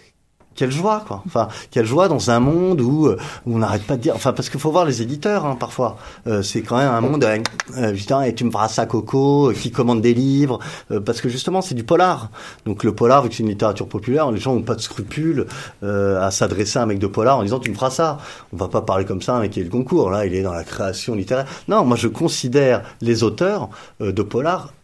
[0.61, 1.22] quelle joie quoi.
[1.26, 4.34] Enfin quelle joie dans un monde où, euh, où on n'arrête pas de dire enfin
[4.34, 5.96] parce qu'il faut voir les éditeurs hein, parfois.
[6.26, 9.70] Euh, c'est quand même un monde euh, putain et tu me feras ça Coco qui
[9.70, 10.58] commande des livres
[11.06, 12.28] parce que justement c'est du polar.
[12.66, 15.46] Donc le polar vu que c'est une littérature populaire les gens ont pas de scrupules
[15.82, 18.18] à s'adresser à un mec de polar en disant tu me feras ça.
[18.52, 20.11] On va pas parler comme ça un mec qui est le concours.
[20.11, 21.46] Là il est dans la création littéraire.
[21.68, 24.74] Non moi je considère les auteurs de polar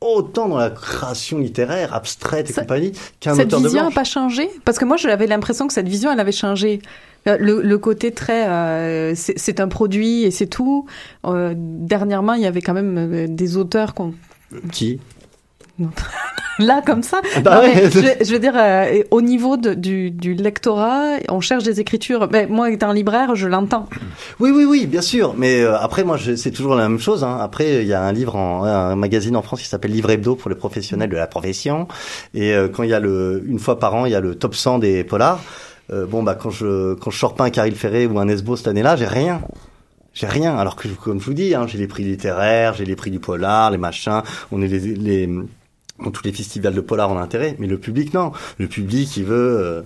[0.00, 3.90] autant dans la création littéraire abstraite et Ça- compagnie qu'un Cette auteur de vision n'a
[3.90, 4.48] pas changé?
[4.64, 6.80] Parce que moi, j'avais l'impression que cette vision, elle avait changé.
[7.26, 10.86] Euh, Le, le côté très, euh, c'est c'est un produit et c'est tout.
[11.26, 14.14] Euh, dernièrement, il y avait quand même euh, des auteurs qu'on
[14.72, 15.00] qui?
[16.58, 17.20] là comme ça.
[17.42, 17.72] Bah Non, ouais.
[17.74, 21.78] mais je, je veux dire, euh, au niveau de- du, du lectorat, on cherche des
[21.80, 22.26] écritures.
[22.28, 23.88] Ben, moi, étant libraire, je l'entends.
[24.40, 25.34] Oui, oui, oui, bien sûr.
[25.36, 27.22] Mais euh, après, moi, c'est toujours la même chose.
[27.22, 27.38] Hein.
[27.40, 30.34] Après, il y a un livre, en, un magazine en France qui s'appelle Livre Hebdo
[30.34, 31.86] pour les professionnels de la profession.
[32.34, 34.34] Et euh, quand il y a le, une fois par an, il y a le
[34.34, 35.40] top 100 des polars.
[35.90, 38.56] Euh, bon, bah quand je quand je sors pas un Caril Ferré ou un Esbo
[38.56, 39.40] cette année-là, j'ai rien.
[40.12, 40.54] J'ai rien.
[40.56, 43.20] Alors que, comme je vous dis, hein, j'ai les prix littéraires, j'ai les prix du
[43.20, 44.20] polar, les machins.
[44.52, 45.30] On est les, les
[46.12, 47.56] tous les festivals de polar, on a intérêt.
[47.58, 48.32] Mais le public, non.
[48.58, 49.58] Le public, il veut.
[49.60, 49.82] euh,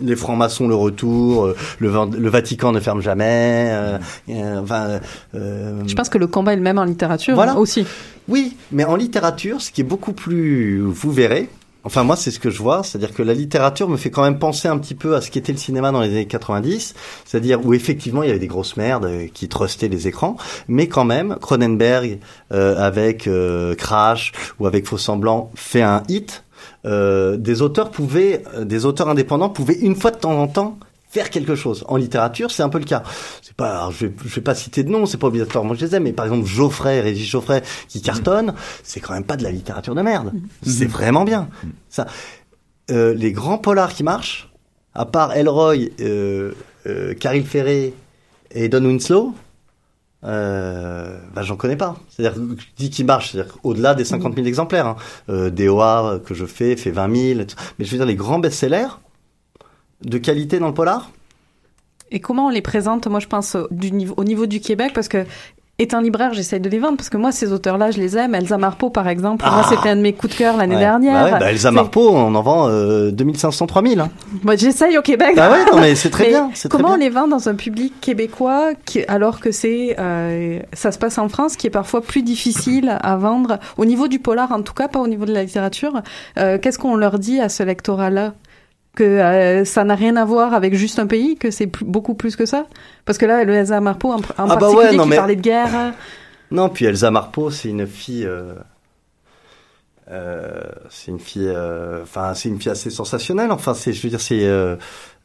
[0.00, 3.68] les francs-maçons, le retour, euh, le, Vatican ne ferme jamais.
[3.72, 3.98] euh,
[4.30, 5.00] euh, enfin,
[5.34, 7.56] euh, Je pense que le combat est le même en littérature Voilà.
[7.56, 7.84] aussi.
[8.28, 11.48] oui, mais en littérature, ce qui est beaucoup plus, vous verrez.
[11.84, 14.38] Enfin, moi, c'est ce que je vois, c'est-à-dire que la littérature me fait quand même
[14.38, 17.72] penser un petit peu à ce qu'était le cinéma dans les années 90, c'est-à-dire où
[17.72, 21.36] effectivement il y avait des grosses merdes euh, qui trustaient les écrans, mais quand même,
[21.40, 22.18] Cronenberg
[22.52, 26.44] euh, avec euh, Crash ou avec Faux Semblant fait un hit.
[26.84, 30.78] Euh, des auteurs pouvaient, euh, des auteurs indépendants pouvaient une fois de temps en temps
[31.08, 31.84] faire quelque chose.
[31.88, 33.02] En littérature, c'est un peu le cas.
[33.42, 35.80] C'est pas, alors, je, vais, je vais pas citer de nom, c'est pas obligatoirement que
[35.80, 39.36] je les aime, mais par exemple Geoffrey, Régis Geoffrey, qui cartonne, c'est quand même pas
[39.36, 40.32] de la littérature de merde.
[40.62, 41.48] C'est vraiment bien.
[41.88, 42.06] Ça,
[42.90, 44.50] euh, les grands polars qui marchent,
[44.94, 46.52] à part Elroy, euh,
[46.86, 47.94] euh, Caril Ferré
[48.50, 49.34] et Don Winslow,
[50.24, 51.96] euh, bah, j'en connais pas.
[52.08, 54.86] C'est-à-dire, je dis qui marche, c'est-à-dire au-delà des 50 000 exemplaires.
[54.86, 54.96] Hein.
[55.28, 57.40] Euh, DOA que je fais fait 20 000.
[57.40, 57.56] et tout.
[57.78, 58.88] Mais je veux dire, les grands best-sellers
[60.04, 61.10] de qualité dans le polar,
[62.10, 63.06] Et comment on les présente?
[63.06, 65.24] Moi, je pense au, du niveau, au niveau du Québec, parce que
[65.80, 68.34] étant libraire, j'essaye de les vendre, parce que moi, ces auteurs-là, je les aime.
[68.34, 70.80] Elsa Marpeau, par exemple, moi, c'était un de mes coups de cœur l'année Ouais.
[70.80, 71.24] dernière.
[71.26, 74.00] Bah ouais, bah Elsa Marpeau, on en vend euh, 2500, 3000.
[74.00, 74.10] Hein.
[74.42, 75.34] Moi, j'essaye au Québec.
[75.36, 76.50] Bah ouais, non, mais c'est très Mais bien.
[76.52, 77.06] très Comment on bien.
[77.06, 81.28] les vend dans un public québécois, qui, alors que c'est, euh, ça se passe en
[81.28, 84.88] France, qui est parfois plus difficile à vendre au niveau du polar, en tout cas,
[84.88, 86.02] pas au niveau de la littérature.
[86.38, 88.34] Euh, Qu'est-ce qu'on leur dit à ce lectorat-là?
[88.98, 92.36] Que euh, ça n'a rien à voir avec juste un pays, que c'est beaucoup plus
[92.36, 92.66] que ça?
[93.04, 95.16] Parce que là, le Elsa Marpeau, en, en Ah bah particulier, ouais, non, qui mais-
[95.16, 95.92] parlait de guerre.
[96.50, 98.24] Non, puis Elsa Marpeau, c'est une fille.
[98.26, 98.54] euh,
[100.10, 101.46] euh, c'est une fille.
[101.48, 103.50] euh, Enfin, c'est une fille assez sensationnelle.
[103.52, 104.44] Enfin, c'est, je veux dire, c'est.
[104.46, 104.76] euh,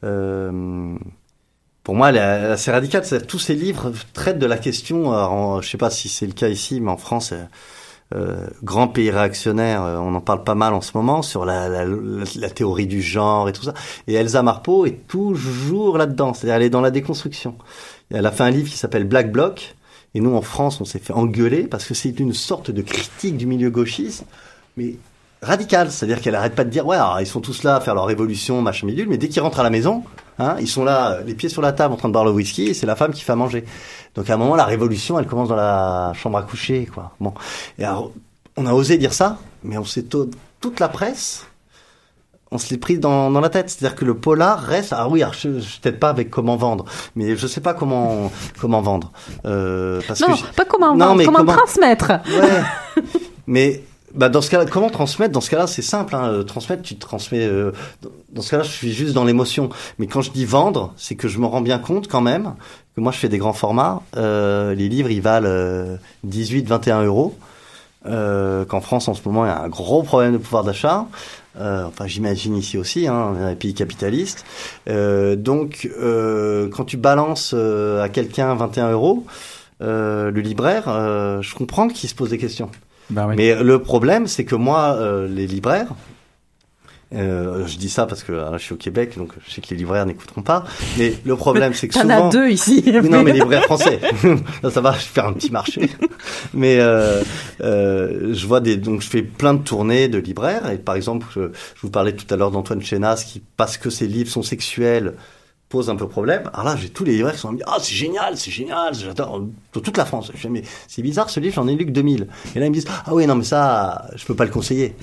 [0.04, 0.94] euh,
[1.82, 3.02] pour moi, elle est assez radicale.
[3.26, 5.12] Tous ces livres traitent de la question.
[5.12, 7.32] alors, en- je sais pas si c'est le cas ici, mais en France.
[8.14, 11.68] Euh, grand pays réactionnaire, euh, on en parle pas mal en ce moment sur la,
[11.68, 13.74] la, la- théorie du genre et tout ça.
[14.06, 17.56] Et Elsa Marpeau est toujours là-dedans, c'est-à-dire elle est dans la déconstruction.
[18.10, 19.74] Elle a fait un livre qui s'appelle Black Bloc,
[20.14, 23.36] et nous en France on s'est fait engueuler parce que c'est une sorte de critique
[23.36, 24.24] du milieu gauchiste,
[24.76, 24.96] mais
[25.44, 27.94] radicale, c'est-à-dire qu'elle arrête pas de dire ouais, alors, ils sont tous là à faire
[27.94, 30.02] leur révolution, machin bidule, mais dès qu'ils rentrent à la maison,
[30.38, 32.68] hein, ils sont là, les pieds sur la table, en train de boire le whisky,
[32.68, 33.64] et c'est la femme qui fait à manger.
[34.14, 37.12] Donc à un moment, la révolution, elle commence dans la chambre à coucher, quoi.
[37.20, 37.34] Bon,
[37.78, 38.10] et alors,
[38.56, 41.46] on a osé dire ça, mais on s'est toute la presse
[42.54, 43.68] on se l'est pris dans, dans la tête.
[43.68, 44.94] C'est-à-dire que le polar reste.
[44.96, 46.84] Ah oui, je, je peut-être pas avec comment vendre,
[47.16, 48.30] mais je sais pas comment
[48.60, 49.12] comment vendre.
[49.44, 52.12] Euh, parce non, pas comment vendre, mais comment, transmettre.
[52.28, 53.02] Ouais.
[53.46, 53.82] mais
[54.14, 55.32] bah dans ce cas-là, comment transmettre?
[55.32, 56.14] Dans ce cas-là, c'est simple.
[56.14, 57.44] Hein, euh, transmettre, tu transmets.
[57.44, 57.72] Euh,
[58.32, 59.68] dans ce cas-là, je suis juste dans l'émotion.
[59.98, 62.54] Mais quand je dis vendre, c'est que je me rends bien compte quand même
[62.94, 64.02] que moi, je fais des grands formats.
[64.16, 67.34] Euh, les livres, ils valent 18, 21 euros.
[68.06, 71.06] Euh, qu'en France en ce moment il y a un gros problème de pouvoir d'achat.
[71.58, 74.44] Euh, enfin, j'imagine ici aussi, hein, pays capitaliste.
[74.88, 79.24] Euh, donc, euh, quand tu balances euh, à quelqu'un 21 euros,
[79.80, 80.84] le libraire,
[81.42, 82.70] je comprends qu'il se pose des questions.
[83.10, 83.34] Bah oui.
[83.36, 84.98] Mais le problème, c'est que moi,
[85.28, 85.88] les libraires,
[87.14, 89.76] euh, je dis ça parce que je suis au Québec, donc je sais que les
[89.76, 90.64] libraires n'écouteront pas.
[90.98, 92.08] Mais le problème, c'est que souvent...
[92.08, 92.82] T'en as deux ici.
[93.04, 94.00] non, mais les libraires français.
[94.70, 95.88] ça va, je vais faire un petit marché.
[96.52, 97.22] mais euh,
[97.60, 98.76] euh, je vois des...
[98.76, 100.70] Donc, je fais plein de tournées de libraires.
[100.70, 101.50] Et par exemple, je,
[101.80, 105.14] vous parlais tout à l'heure d'Antoine Chenas, qui, parce que ses livres sont sexuels,
[105.74, 106.48] pose un peu problème.
[106.52, 109.42] Alors là, j'ai tous les libraires qui sont dit, ah, c'est génial, c'est génial, j'adore,
[109.72, 110.30] toute la France.
[110.32, 112.28] Je dis, mais c'est bizarre, ce livre, j'en ai lu que 2000.
[112.54, 114.94] Et là, ils me disent, ah oui, non, mais ça, je peux pas le conseiller.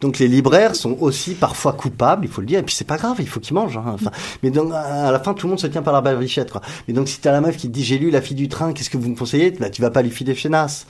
[0.00, 2.58] Donc les libraires sont aussi parfois coupables, il faut le dire.
[2.58, 3.76] Et puis c'est pas grave, il faut qu'ils mangent.
[3.76, 3.84] Hein.
[3.86, 4.10] Enfin,
[4.42, 6.62] mais donc à la fin, tout le monde se tient par la barbichette, quoi.
[6.88, 8.72] Mais donc si t'as la meuf qui te dit j'ai lu La fille du train,
[8.72, 9.50] qu'est-ce que vous me conseillez?
[9.50, 10.86] Bah, Tu vas pas lui filer Chenas.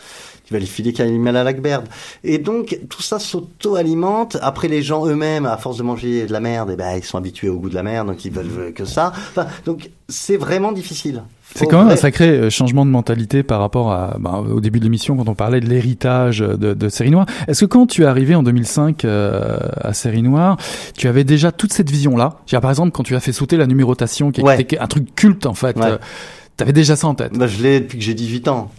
[0.51, 1.87] Tu vas lui filer Camille à Lacberde.
[2.25, 4.37] Et donc tout ça s'auto-alimente.
[4.43, 7.05] Après les gens eux-mêmes, à force de manger de la merde, et eh ben ils
[7.05, 9.13] sont habitués au goût de la merde, donc ils veulent que ça.
[9.15, 11.23] Enfin, donc c'est vraiment difficile.
[11.55, 14.81] C'est quand même un sacré euh, changement de mentalité par rapport à bah, au début
[14.81, 17.27] de l'émission quand on parlait de l'héritage de, de Série Noire.
[17.47, 20.57] Est-ce que quand tu es arrivé en 2005 euh, à Série Noire,
[20.97, 22.39] tu avais déjà toute cette vision-là?
[22.61, 25.55] Par exemple, quand tu as fait sauter la numérotation, qui était un truc culte en
[25.55, 25.99] fait, euh,
[26.57, 28.71] tu avais déjà ça en tête bah, Je l'ai depuis que j'ai 18 ans.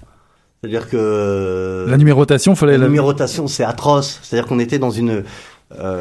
[0.62, 2.88] C'est-à-dire que la numérotation, fallait la, la...
[2.88, 4.20] numérotation, c'est atroce.
[4.22, 5.24] C'est-à-dire qu'on était dans une,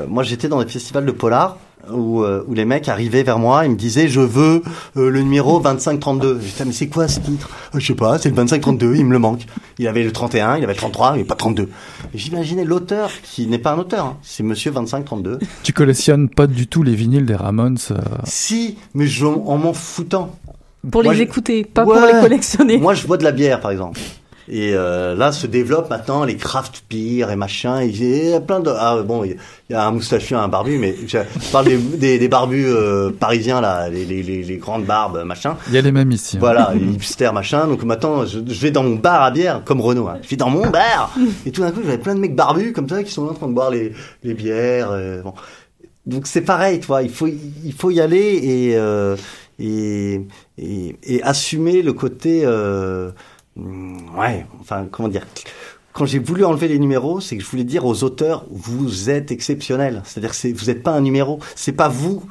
[0.09, 1.57] moi j'étais dans des festivals de polar
[1.91, 4.63] où, euh, où les mecs arrivaient vers moi, ils me disaient je veux
[4.97, 6.41] euh, le numéro 2532.
[6.43, 7.49] J'étais mais c'est quoi ce titre?
[7.75, 9.43] Euh, Je sais pas, c'est le 2532, il me le manque.
[9.79, 11.69] Il avait le 31, il avait le 33, mais pas 32.
[12.15, 14.17] J'imaginais l'auteur qui n'est pas un auteur, hein.
[14.23, 15.39] c'est monsieur 2532.
[15.63, 17.79] Tu collectionnes pas du tout les vinyles des Ramones
[18.25, 20.37] Si, mais je, en m'en foutant.
[20.91, 22.79] Pour les écouter, pas pour les collectionner.
[22.79, 24.01] Moi je bois de la bière par exemple.
[24.53, 27.85] Et euh, là se développent maintenant les craft beer et machin.
[27.85, 29.37] Il y a plein de ah bon, il
[29.71, 31.19] y a un moustachu, un barbu, mais je
[31.53, 35.57] parle des, des, des barbus euh, parisiens là, les, les, les, grandes barbes machin.
[35.69, 36.37] Il y a les mêmes ici.
[36.37, 36.41] Hein.
[36.41, 37.69] Voilà, les hipsters machin.
[37.69, 40.09] Donc maintenant, je, je, vais dans mon bar à bière comme Renault.
[40.09, 40.19] Hein.
[40.23, 41.15] Je vais dans mon bar
[41.47, 43.47] et tout d'un coup, j'avais plein de mecs barbus comme ça qui sont en train
[43.47, 43.93] de boire les,
[44.25, 44.91] les bières.
[44.91, 45.33] Euh, bon.
[46.07, 47.03] Donc c'est pareil, tu vois.
[47.03, 49.17] Il faut il faut y aller et euh,
[49.61, 50.27] et,
[50.59, 53.11] et, et, assumer le côté euh,
[54.17, 55.27] ouais, enfin, comment dire
[55.93, 59.33] quand j'ai voulu enlever les numéros, c'est que je voulais dire aux auteurs, vous êtes
[59.33, 60.03] exceptionnels.
[60.05, 61.41] C'est-à-dire que vous n'êtes pas un numéro.
[61.57, 62.23] C'est pas vous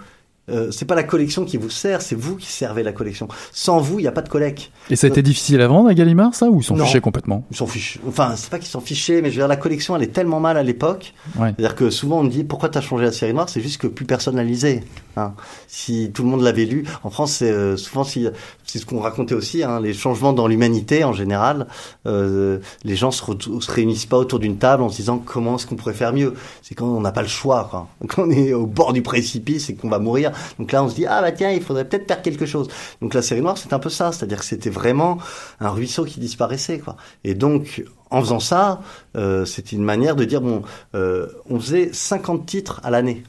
[0.50, 3.28] euh, c'est pas la collection qui vous sert, c'est vous qui servez la collection.
[3.52, 4.72] Sans vous, il n'y a pas de collecte.
[4.90, 7.46] Et ça a été difficile à vendre à Gallimard, ça, ou ils s'en fichaient complètement?
[7.52, 8.00] Ils s'en fichent.
[8.08, 10.40] Enfin, c'est pas qu'ils s'en fichaient, mais je veux dire, la collection, elle est tellement
[10.40, 11.14] mal à l'époque.
[11.36, 13.50] C'est-à-dire que souvent, on me dit, pourquoi t'as changé la série noire?
[13.50, 14.84] C'est juste que plus personne la lisait.
[15.18, 15.34] Hein.
[15.68, 18.28] Si tout le monde l'avait lu, en France, c'est euh, souvent, si,
[18.70, 21.68] c'est ce qu'on racontait aussi, hein, les changements dans l'humanité, en général,
[22.06, 25.66] euh, les gens se, se réunissent pas autour d'une table en se disant, comment est-ce
[25.66, 27.88] qu'on pourrait faire mieux C'est quand on n'a pas le choix, quoi.
[28.08, 30.32] Quand on est au bord du précipice et qu'on va mourir.
[30.58, 32.68] Donc là, on se dit ah bah tiens, il faudrait peut-être faire quelque chose.
[33.02, 35.18] Donc la série noire, c'est un peu ça, c'est-à-dire que c'était vraiment
[35.60, 36.96] un ruisseau qui disparaissait, quoi.
[37.24, 38.82] Et donc en faisant ça,
[39.18, 40.64] euh, une manière de dire bon,
[40.96, 43.24] euh, on faisait 50 titres à l'année.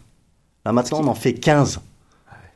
[0.65, 1.81] Là maintenant, on en fait 15.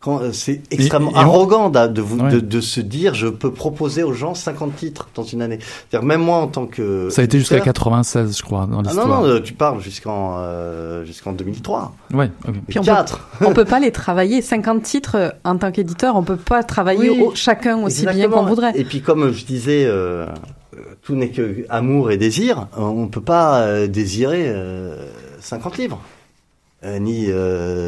[0.06, 4.76] Euh, c'est extrêmement arrogant de, vous, de, se dire je peux proposer aux gens 50
[4.76, 5.58] titres dans une année.
[5.90, 9.06] C'est-à-dire même moi en tant que ça a été jusqu'à 96 je crois dans l'histoire.
[9.06, 11.94] Ah non non, tu parles jusqu'en euh, jusqu'en 2003.
[12.12, 12.30] Ouais.
[12.68, 12.92] Puis on peut,
[13.40, 17.30] on peut pas les travailler 50 titres euh, en tant qu'éditeur, on peut pas travailler
[17.34, 18.72] chacun aussi bien qu'on voudrait.
[18.74, 19.88] Et puis comme je disais
[21.02, 24.52] tout n'est que amour et désir, on peut pas désirer
[25.40, 26.00] 50 livres.
[26.84, 27.26] Euh, ni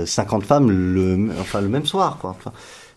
[0.06, 2.18] 50 euh, femmes le, enfin, le même soir.
[2.18, 2.36] Quoi.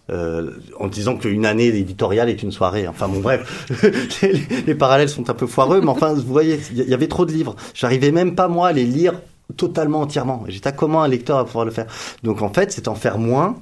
[0.09, 2.87] Euh, en disant qu'une année éditoriale est une soirée.
[2.87, 3.67] Enfin bon bref,
[4.23, 7.25] les, les, parallèles sont un peu foireux, mais enfin vous voyez, il y, avait trop
[7.25, 7.55] de livres.
[7.73, 9.13] J'arrivais même pas moi à les lire
[9.57, 10.45] totalement entièrement.
[10.47, 11.85] J'étais à comment un lecteur va pouvoir le faire?
[12.23, 13.57] Donc en fait, c'est en faire moins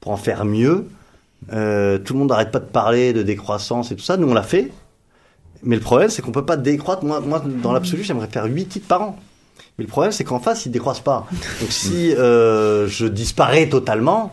[0.00, 0.88] pour en faire mieux.
[1.48, 4.16] Tout le monde n'arrête pas de parler de décroissance et tout ça.
[4.16, 4.72] Nous on l'a fait,
[5.62, 7.04] mais le problème c'est qu'on peut pas décroître.
[7.04, 9.18] Moi, moi dans l'absolu, j'aimerais faire 8 titres par an.
[9.78, 11.26] Mais le problème, c'est qu'en face, ils décroissent pas.
[11.60, 14.32] Donc si euh, je disparais totalement,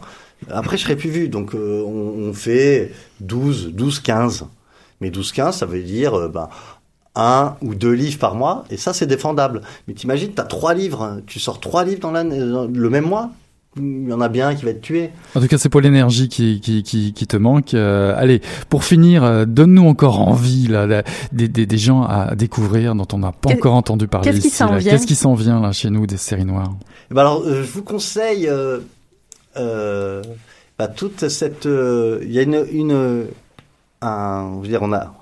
[0.49, 1.29] après, je serais plus vu.
[1.29, 4.45] Donc euh, on, fait 12, 12, 15.
[5.01, 6.49] Mais 12, 15, ça veut dire euh, ben,
[7.15, 9.61] un ou deux livres par mois, et ça, c'est défendable.
[9.87, 11.21] Mais t'imagines, t'as trois livres, hein.
[11.27, 13.29] tu sors trois livres dans le même mois
[13.77, 15.09] il y en a bien qui va être tué.
[15.35, 17.73] En tout cas, c'est pour l'énergie qui, qui, qui, qui, te manque.
[17.73, 21.03] Euh, allez, pour finir, euh, donne-nous encore envie là,
[21.33, 24.49] des, des, des, gens à découvrir dont on n'a pas encore entendu parler Qu'est-ce qui
[24.49, 26.73] s'en vient Qu'est-ce qui s'en vient là chez nous des séries noires?
[27.11, 30.21] Eh ben Alors, euh, je vous conseille euh,
[30.79, 31.65] bah, toute cette.
[31.65, 33.25] Il y a une, une
[34.01, 35.13] un, je veux dire, on a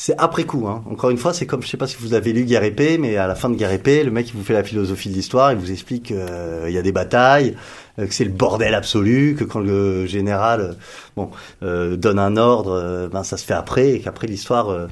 [0.00, 0.66] c'est après coup.
[0.66, 0.82] Hein.
[0.90, 3.18] Encore une fois, c'est comme, je sais pas si vous avez lu Guerre épée, mais
[3.18, 5.52] à la fin de Guerre épée, le mec il vous fait la philosophie de l'histoire,
[5.52, 7.54] il vous explique qu'il euh, y a des batailles,
[7.98, 10.72] euh, que c'est le bordel absolu, que quand le général euh,
[11.16, 11.30] bon
[11.62, 14.88] euh, donne un ordre, ben ça se fait après, et qu'après l'histoire,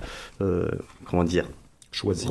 [1.07, 1.47] comment dire,
[1.91, 2.29] choisit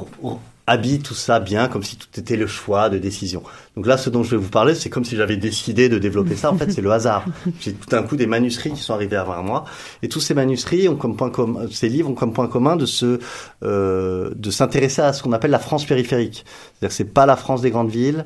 [0.67, 3.41] habille tout ça bien, comme si tout était le choix de décision.
[3.75, 6.35] Donc là, ce dont je vais vous parler, c'est comme si j'avais décidé de développer
[6.35, 6.51] ça.
[6.51, 7.25] En fait, c'est le hasard.
[7.61, 9.63] J'ai tout d'un coup des manuscrits qui sont arrivés à moi,
[10.03, 12.85] et tous ces manuscrits ont comme point commun, ces livres ont comme point commun de
[12.85, 13.19] se,
[13.63, 16.45] euh, de s'intéresser à ce qu'on appelle la France périphérique.
[16.73, 18.25] C'est-à-dire, c'est pas la France des grandes villes,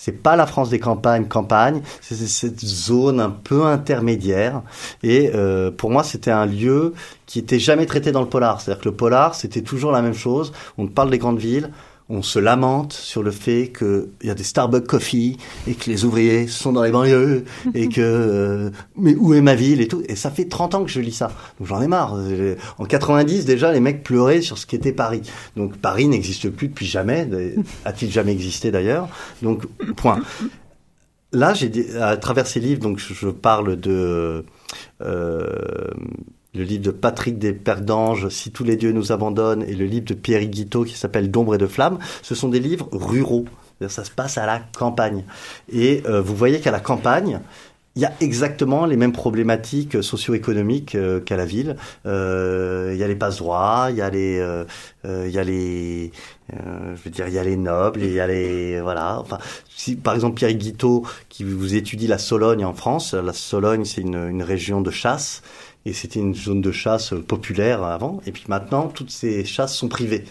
[0.00, 4.62] c'est pas la France des campagnes, campagne, c'est cette zone un peu intermédiaire.
[5.02, 6.94] Et euh, pour moi, c'était un lieu
[7.26, 8.60] qui était jamais traité dans le polar.
[8.60, 10.52] C'est-à-dire que le polar, c'était toujours la même chose.
[10.78, 11.72] On parle des grandes villes,
[12.10, 15.36] on se lamente sur le fait qu'il y a des Starbucks Coffee
[15.66, 17.44] et que les ouvriers sont dans les banlieues
[17.74, 20.02] et que euh, mais où est ma ville et tout.
[20.08, 21.30] Et ça fait 30 ans que je lis ça.
[21.58, 22.18] Donc j'en ai marre.
[22.78, 25.22] En 90 déjà les mecs pleuraient sur ce qu'était Paris.
[25.56, 27.28] Donc Paris n'existe plus depuis jamais
[27.84, 29.08] a-t-il jamais existé d'ailleurs?
[29.42, 30.20] Donc point.
[31.32, 34.46] Là j'ai à travers ces livres donc je parle de
[35.02, 35.90] euh,
[36.54, 40.14] le livre de Patrick Desperdanges, Si tous les dieux nous abandonnent, et le livre de
[40.14, 43.44] Pierre Guiteau qui s'appelle D'ombre et de flamme, ce sont des livres ruraux.
[43.86, 45.24] Ça se passe à la campagne.
[45.72, 47.40] Et euh, vous voyez qu'à la campagne,
[47.98, 51.74] il y a exactement les mêmes problématiques socio-économiques euh, qu'à la ville.
[52.06, 54.64] Euh, il y a les passe-droits, il y a les, euh,
[55.04, 56.12] il y a les,
[56.48, 59.18] je veux dire, il y a les nobles, il y a les, voilà.
[59.18, 59.38] Enfin,
[59.68, 64.02] si par exemple Pierre Guiteau qui vous étudie la Sologne en France, la Sologne c'est
[64.02, 65.42] une, une région de chasse
[65.86, 68.20] et c'était une zone de chasse populaire avant.
[68.26, 70.24] Et puis maintenant, toutes ces chasses sont privées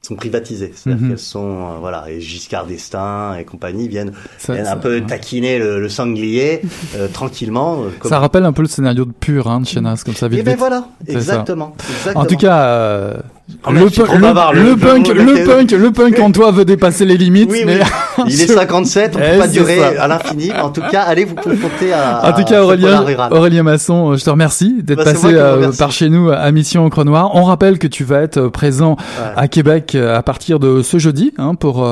[0.00, 0.72] sont privatisées.
[0.74, 1.08] C'est-à-dire mhm.
[1.10, 4.12] qu'elles sont, euh, voilà, et Giscard d'Estaing et compagnie viennent,
[4.48, 6.62] viennent un peu taquiner le, le sanglier
[6.96, 7.82] euh, tranquillement.
[7.82, 8.08] Euh, comme...
[8.08, 10.28] Ça rappelle un peu le scénario de Pur, hein, de Chenas, comme ça.
[10.28, 13.22] Vite, et ben voilà, exactement, exactement, En tout cas,
[13.70, 17.48] le, le, punk, le, punk, le punk en toi veut dépasser les limites.
[17.50, 17.80] Oui, mais
[18.26, 20.52] Il est 57, on peut eh, pas durer à l'infini.
[20.52, 22.28] En tout cas, allez vous confronter à.
[22.28, 26.08] En tout cas, Aurélien, Aurélien Masson, je te remercie d'être bah, passé euh, par chez
[26.08, 27.30] nous à Mission Encre Noire.
[27.34, 28.96] On rappelle que tu vas être euh, présent
[29.36, 31.86] à Québec euh, à partir de ce jeudi hein, pour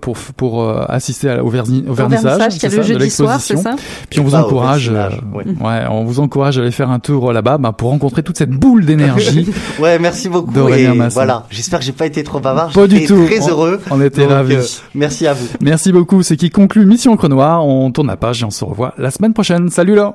[0.00, 3.62] pour pour assister au, verni au vernissage, ça, de l'exposition.
[4.10, 7.72] Puis on vous encourage, ouais, on vous encourage à aller faire un tour là-bas bah,
[7.72, 9.48] pour rencontrer toute cette boule d'énergie.
[9.80, 10.52] ouais, merci beaucoup.
[11.12, 12.72] Voilà, j'espère que j'ai pas été trop bavard.
[12.72, 13.26] Pas du tout.
[13.26, 13.80] Très heureux.
[13.90, 14.56] On était ravis.
[14.56, 14.62] Euh,
[14.94, 15.46] merci à vous.
[15.60, 16.22] Merci beaucoup.
[16.22, 17.66] C'est qui conclut Mission Noir.
[17.66, 19.68] On tourne la page et on se revoit la semaine prochaine.
[19.68, 20.14] Salut là.